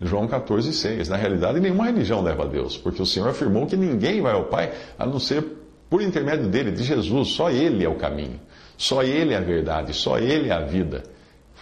João 0.00 0.28
14, 0.28 0.72
6. 0.72 1.08
Na 1.08 1.16
realidade, 1.16 1.60
nenhuma 1.60 1.86
religião 1.86 2.20
leva 2.20 2.44
a 2.44 2.46
Deus, 2.46 2.76
porque 2.76 3.00
o 3.00 3.06
Senhor 3.06 3.28
afirmou 3.28 3.66
que 3.66 3.76
ninguém 3.76 4.20
vai 4.20 4.34
ao 4.34 4.44
Pai 4.44 4.72
a 4.98 5.06
não 5.06 5.18
ser 5.18 5.44
por 5.88 6.02
intermédio 6.02 6.48
dele, 6.48 6.70
de 6.72 6.82
Jesus. 6.82 7.28
Só 7.28 7.50
Ele 7.50 7.84
é 7.84 7.88
o 7.88 7.94
caminho, 7.94 8.40
só 8.76 9.02
Ele 9.02 9.32
é 9.32 9.38
a 9.38 9.40
verdade, 9.40 9.94
só 9.94 10.18
Ele 10.18 10.50
é 10.50 10.52
a 10.52 10.60
vida. 10.60 11.02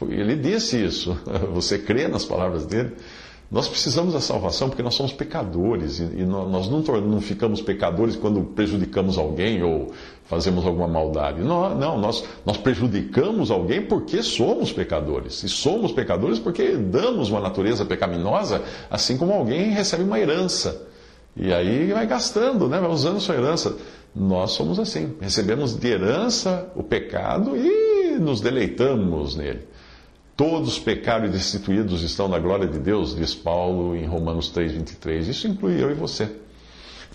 Ele 0.01 0.35
disse 0.35 0.85
isso. 0.85 1.17
Você 1.53 1.79
crê 1.79 2.09
nas 2.09 2.25
palavras 2.25 2.67
dele? 2.67 2.93
Nós 3.53 3.69
precisamos 3.69 4.15
da 4.15 4.21
salvação 4.21 4.71
porque 4.71 4.83
nós 4.83 4.95
somos 4.95 5.13
pecadores 5.13 5.99
e 5.99 6.25
nós 6.25 6.71
não, 6.71 6.81
não 6.81 7.21
ficamos 7.21 7.61
pecadores 7.61 8.17
quando 8.17 8.41
prejudicamos 8.43 9.19
alguém 9.19 9.63
ou 9.63 9.93
fazemos 10.25 10.65
alguma 10.65 10.89
maldade. 10.89 11.43
Não, 11.43 11.79
não 11.79 11.99
nós, 11.99 12.25
nós 12.47 12.57
prejudicamos 12.57 13.51
alguém 13.51 13.83
porque 13.83 14.23
somos 14.23 14.73
pecadores. 14.73 15.43
E 15.43 15.51
somos 15.51 15.93
pecadores 15.93 16.39
porque 16.39 16.77
damos 16.77 17.29
uma 17.29 17.41
natureza 17.41 17.85
pecaminosa, 17.85 18.63
assim 18.91 19.19
como 19.19 19.35
alguém 19.35 19.69
recebe 19.69 20.03
uma 20.03 20.19
herança. 20.19 20.89
E 21.37 21.53
aí 21.53 21.93
vai 21.93 22.07
gastando, 22.07 22.67
né? 22.71 22.81
vai 22.81 22.91
usando 22.91 23.21
sua 23.21 23.35
herança. 23.35 23.77
Nós 24.17 24.53
somos 24.53 24.79
assim. 24.79 25.15
Recebemos 25.21 25.77
de 25.77 25.89
herança 25.89 26.73
o 26.75 26.83
pecado 26.83 27.55
e 27.55 28.19
nos 28.19 28.41
deleitamos 28.41 29.37
nele. 29.37 29.61
Todos 30.43 30.77
pecaram 30.77 31.27
e 31.27 31.29
destituídos 31.29 32.03
estão 32.03 32.27
na 32.27 32.37
glória 32.37 32.67
de 32.67 32.77
Deus, 32.77 33.15
diz 33.15 33.33
Paulo 33.33 33.95
em 33.95 34.05
Romanos 34.07 34.53
3,23. 34.53 35.29
Isso 35.29 35.47
inclui 35.47 35.81
eu 35.81 35.93
e 35.93 35.95
você. 35.95 36.29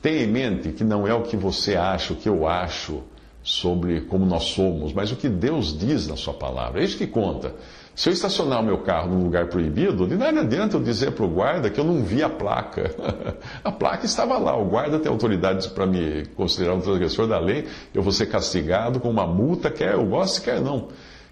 Tenha 0.01 0.23
em 0.23 0.27
mente 0.27 0.69
que 0.69 0.81
não 0.81 1.05
é 1.05 1.13
o 1.13 1.23
que 1.23 1.35
você 1.35 1.75
acha, 1.75 2.13
o 2.13 2.15
que 2.15 2.29
eu 2.29 2.47
acho 2.47 3.03
sobre 3.43 3.99
como 3.99 4.25
nós 4.25 4.43
somos, 4.45 4.93
mas 4.93 5.11
o 5.11 5.17
que 5.17 5.27
Deus 5.27 5.77
diz 5.77 6.07
na 6.07 6.15
Sua 6.15 6.33
palavra. 6.33 6.79
É 6.79 6.85
isso 6.85 6.97
que 6.97 7.05
conta. 7.05 7.53
Se 7.93 8.07
eu 8.07 8.13
estacionar 8.13 8.61
o 8.61 8.65
meu 8.65 8.77
carro 8.77 9.09
num 9.09 9.25
lugar 9.25 9.47
proibido, 9.47 10.07
de 10.07 10.15
nada 10.15 10.39
adianta 10.39 10.77
eu 10.77 10.81
dizer 10.81 11.11
para 11.11 11.25
o 11.25 11.29
guarda 11.29 11.69
que 11.69 11.81
eu 11.81 11.83
não 11.83 12.05
vi 12.05 12.23
a 12.23 12.29
placa. 12.29 12.95
a 13.61 13.71
placa 13.73 14.05
estava 14.05 14.37
lá, 14.37 14.57
o 14.57 14.69
guarda 14.69 14.99
tem 14.99 15.11
autoridade 15.11 15.67
para 15.71 15.85
me 15.85 16.27
considerar 16.27 16.75
um 16.75 16.79
transgressor 16.79 17.27
da 17.27 17.39
lei, 17.39 17.67
eu 17.93 18.01
vou 18.01 18.13
ser 18.13 18.27
castigado 18.27 19.01
com 19.01 19.09
uma 19.09 19.27
multa, 19.27 19.69
quer 19.69 19.95
eu 19.95 20.05
goste, 20.05 20.39
quer 20.39 20.61
não. 20.61 20.87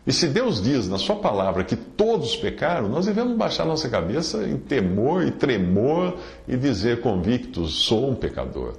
E 0.07 0.13
se 0.13 0.27
Deus 0.27 0.61
diz 0.61 0.87
na 0.87 0.97
Sua 0.97 1.15
palavra 1.15 1.63
que 1.63 1.75
todos 1.75 2.35
pecaram, 2.35 2.87
nós 2.87 3.07
devemos 3.07 3.35
baixar 3.35 3.65
nossa 3.65 3.89
cabeça 3.89 4.47
em 4.47 4.57
temor 4.57 5.23
e 5.23 5.31
tremor 5.31 6.17
e 6.47 6.55
dizer 6.55 7.01
convictos: 7.01 7.85
sou 7.85 8.11
um 8.11 8.15
pecador. 8.15 8.75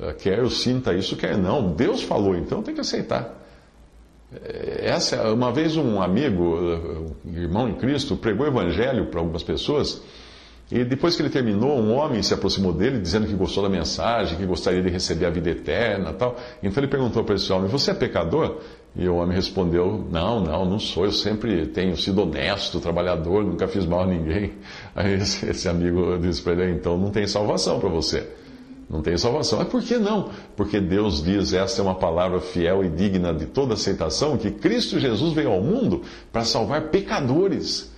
Eh, 0.00 0.12
quer 0.14 0.38
eu 0.38 0.48
sinta 0.48 0.94
isso, 0.94 1.16
quer 1.16 1.36
não. 1.36 1.72
Deus 1.72 2.02
falou, 2.02 2.34
então 2.34 2.62
tem 2.62 2.74
que 2.74 2.80
aceitar. 2.80 3.38
Eh, 4.34 4.80
essa, 4.84 5.30
uma 5.32 5.52
vez 5.52 5.76
um 5.76 6.00
amigo, 6.00 6.56
eh, 6.56 7.28
um 7.28 7.38
irmão 7.38 7.68
em 7.68 7.74
Cristo, 7.74 8.16
pregou 8.16 8.46
o 8.46 8.48
evangelho 8.48 9.06
para 9.06 9.20
algumas 9.20 9.42
pessoas. 9.42 10.02
E 10.70 10.84
depois 10.84 11.14
que 11.14 11.20
ele 11.20 11.28
terminou, 11.28 11.78
um 11.78 11.92
homem 11.92 12.22
se 12.22 12.32
aproximou 12.32 12.72
dele, 12.72 12.98
dizendo 12.98 13.26
que 13.26 13.34
gostou 13.34 13.62
da 13.62 13.68
mensagem, 13.68 14.38
que 14.38 14.46
gostaria 14.46 14.80
de 14.80 14.88
receber 14.88 15.26
a 15.26 15.30
vida 15.30 15.50
eterna 15.50 16.14
tal. 16.14 16.34
Então 16.62 16.82
ele 16.82 16.90
perguntou 16.90 17.22
para 17.24 17.34
esse 17.34 17.52
homem: 17.52 17.68
Você 17.68 17.90
é 17.90 17.94
pecador? 17.94 18.58
E 18.94 19.08
o 19.08 19.16
homem 19.16 19.34
respondeu: 19.34 20.06
Não, 20.10 20.40
não, 20.40 20.64
não 20.64 20.78
sou. 20.78 21.06
Eu 21.06 21.12
sempre 21.12 21.66
tenho 21.66 21.96
sido 21.96 22.22
honesto, 22.22 22.78
trabalhador, 22.78 23.44
nunca 23.44 23.66
fiz 23.66 23.86
mal 23.86 24.02
a 24.02 24.06
ninguém. 24.06 24.52
Aí 24.94 25.14
esse, 25.14 25.68
amigo 25.68 26.18
disse 26.18 26.42
para 26.42 26.52
ele: 26.52 26.72
Então 26.72 26.98
não 26.98 27.10
tem 27.10 27.26
salvação 27.26 27.80
para 27.80 27.88
você. 27.88 28.28
Não 28.90 29.00
tem 29.00 29.16
salvação. 29.16 29.58
Mas 29.58 29.68
por 29.68 29.82
que 29.82 29.96
não? 29.96 30.30
Porque 30.54 30.78
Deus 30.78 31.22
diz: 31.22 31.54
Esta 31.54 31.80
é 31.80 31.84
uma 31.84 31.94
palavra 31.94 32.40
fiel 32.40 32.84
e 32.84 32.90
digna 32.90 33.32
de 33.32 33.46
toda 33.46 33.74
aceitação, 33.74 34.36
que 34.36 34.50
Cristo 34.50 35.00
Jesus 35.00 35.32
veio 35.32 35.50
ao 35.50 35.62
mundo 35.62 36.02
para 36.30 36.44
salvar 36.44 36.88
pecadores. 36.88 37.90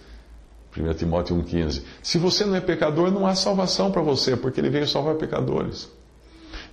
1 0.76 0.94
Timóteo 0.94 1.36
1,15. 1.36 1.82
Se 2.02 2.18
você 2.18 2.44
não 2.44 2.54
é 2.54 2.60
pecador, 2.60 3.10
não 3.10 3.26
há 3.26 3.34
salvação 3.34 3.90
para 3.90 4.02
você, 4.02 4.36
porque 4.36 4.60
ele 4.60 4.70
veio 4.70 4.86
salvar 4.86 5.14
pecadores. 5.16 5.88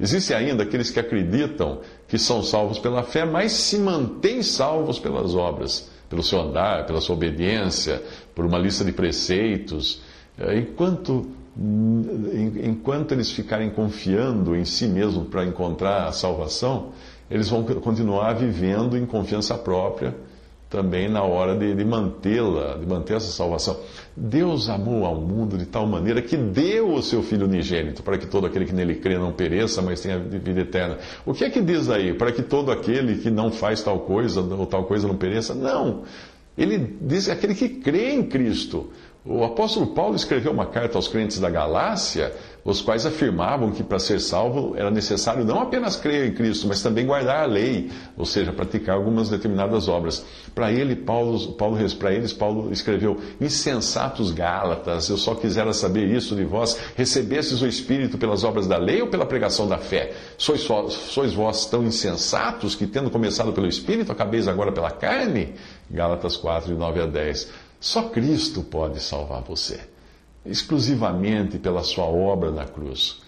Existem 0.02 0.36
ainda 0.36 0.64
aqueles 0.64 0.90
que 0.90 1.00
acreditam 1.00 1.80
que 2.08 2.18
são 2.18 2.42
salvos 2.42 2.80
pela 2.80 3.04
fé, 3.04 3.24
mas 3.24 3.52
se 3.52 3.78
mantêm 3.78 4.42
salvos 4.42 4.98
pelas 4.98 5.36
obras, 5.36 5.92
pelo 6.10 6.24
seu 6.24 6.42
andar, 6.42 6.88
pela 6.88 7.00
sua 7.00 7.16
obediência, 7.16 8.02
por 8.34 8.44
uma 8.44 8.58
lista 8.58 8.84
de 8.84 8.92
preceitos. 8.92 10.02
É, 10.40 10.58
enquanto, 10.58 11.30
enquanto 11.56 13.12
eles 13.12 13.32
ficarem 13.32 13.70
confiando 13.70 14.56
em 14.56 14.66
si 14.66 14.88
mesmo 14.88 15.26
para 15.26 15.46
encontrar 15.46 16.08
a 16.08 16.12
salvação, 16.12 16.94
eles 17.30 17.48
vão 17.48 17.64
continuar 17.64 18.34
vivendo 18.34 18.98
em 18.98 19.06
confiança 19.06 19.56
própria 19.56 20.16
também 20.72 21.10
na 21.10 21.22
hora 21.22 21.54
de, 21.56 21.76
de 21.76 21.84
mantê-la, 21.84 22.78
de 22.78 22.88
manter 22.88 23.18
essa 23.18 23.30
salvação. 23.30 23.78
Deus 24.16 24.70
amou 24.70 25.06
ao 25.06 25.16
mundo 25.16 25.58
de 25.58 25.66
tal 25.66 25.86
maneira 25.86 26.22
que 26.22 26.38
deu 26.38 26.94
o 26.94 27.04
seu 27.04 27.22
Filho 27.22 27.46
unigênito 27.46 28.02
para 28.02 28.18
que 28.18 28.26
todo 28.26 28.48
aquele 28.48 28.66
que 28.66 28.74
nele 28.74 28.96
crê 28.96 29.18
não 29.18 29.34
pereça, 29.34 29.82
mas 29.82 30.00
tenha 30.00 30.18
vida 30.18 30.62
eterna. 30.62 30.98
O 31.26 31.34
que 31.34 31.44
é 31.44 31.50
que 31.50 31.62
diz 31.62 31.90
aí? 31.90 32.14
Para 32.14 32.32
que 32.32 32.42
todo 32.42 32.72
aquele 32.72 33.18
que 33.18 33.30
não 33.30 33.52
faz 33.52 33.84
tal 33.84 34.00
coisa 34.00 34.40
ou 34.42 34.66
tal 34.66 34.86
coisa 34.86 35.08
não 35.08 35.18
pereça? 35.18 35.54
Não. 35.54 36.04
Ele 36.58 36.98
diz 37.02 37.28
aquele 37.28 37.54
que 37.54 37.68
crê 37.68 38.14
em 38.14 38.24
Cristo. 38.24 38.90
O 39.24 39.44
apóstolo 39.44 39.88
Paulo 39.88 40.16
escreveu 40.16 40.52
uma 40.52 40.66
carta 40.66 40.98
aos 40.98 41.08
crentes 41.08 41.40
da 41.40 41.50
Galácia, 41.50 42.34
os 42.64 42.82
quais 42.82 43.06
afirmavam 43.06 43.72
que 43.72 43.84
para 43.84 43.98
ser 43.98 44.20
salvo 44.20 44.76
era 44.76 44.92
necessário 44.92 45.44
não 45.44 45.62
apenas 45.62 45.96
crer 45.96 46.28
em 46.28 46.34
Cristo, 46.34 46.68
mas 46.68 46.82
também 46.82 47.06
guardar 47.06 47.44
a 47.44 47.46
lei, 47.46 47.90
ou 48.16 48.26
seja, 48.26 48.54
praticar 48.54 48.96
algumas 48.96 49.30
determinadas 49.30 49.88
obras. 49.88 50.26
Para 50.54 50.72
ele, 50.72 50.96
Paulo, 50.96 51.54
Paulo, 51.54 51.78
para 51.98 52.14
eles, 52.14 52.34
Paulo 52.34 52.72
escreveu: 52.72 53.20
Insensatos 53.40 54.32
Gálatas, 54.32 55.10
eu 55.10 55.18
só 55.18 55.34
quisera 55.34 55.74
saber 55.74 56.08
isso 56.08 56.36
de 56.36 56.44
vós, 56.44 56.78
recebestes 56.96 57.62
o 57.62 57.68
Espírito 57.68 58.18
pelas 58.18 58.44
obras 58.44 58.68
da 58.68 58.78
lei 58.78 59.02
ou 59.02 59.08
pela 59.08 59.26
pregação 59.26 59.68
da 59.68 59.78
fé? 59.78 60.14
Sois, 60.38 60.62
sois 60.90 61.34
vós 61.34 61.66
tão 61.66 61.84
insensatos 61.84 62.76
que, 62.76 62.86
tendo 62.86 63.10
começado 63.10 63.54
pelo 63.54 63.68
Espírito, 63.68 64.12
acabeis 64.12 64.48
agora 64.48 64.72
pela 64.72 64.92
carne? 64.92 65.56
Gálatas 65.90 66.38
4, 66.38 66.74
de 66.74 66.80
9 66.80 67.02
a 67.02 67.06
10. 67.06 67.52
Só 67.80 68.04
Cristo 68.04 68.62
pode 68.62 69.02
salvar 69.02 69.42
você, 69.42 69.80
exclusivamente 70.46 71.60
pela 71.60 71.84
sua 71.84 72.06
obra 72.06 72.52
na 72.52 72.66
cruz. 72.66 73.22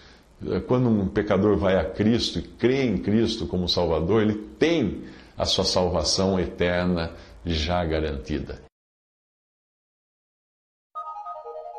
Quando 0.66 0.88
um 0.88 1.08
pecador 1.08 1.56
vai 1.56 1.78
a 1.78 1.84
Cristo 1.84 2.38
e 2.38 2.42
crê 2.42 2.84
em 2.84 2.98
Cristo 2.98 3.46
como 3.46 3.68
Salvador, 3.68 4.22
ele 4.22 4.34
tem 4.58 5.02
a 5.36 5.44
sua 5.44 5.64
salvação 5.64 6.38
eterna 6.38 7.12
já 7.44 7.84
garantida. 7.84 8.62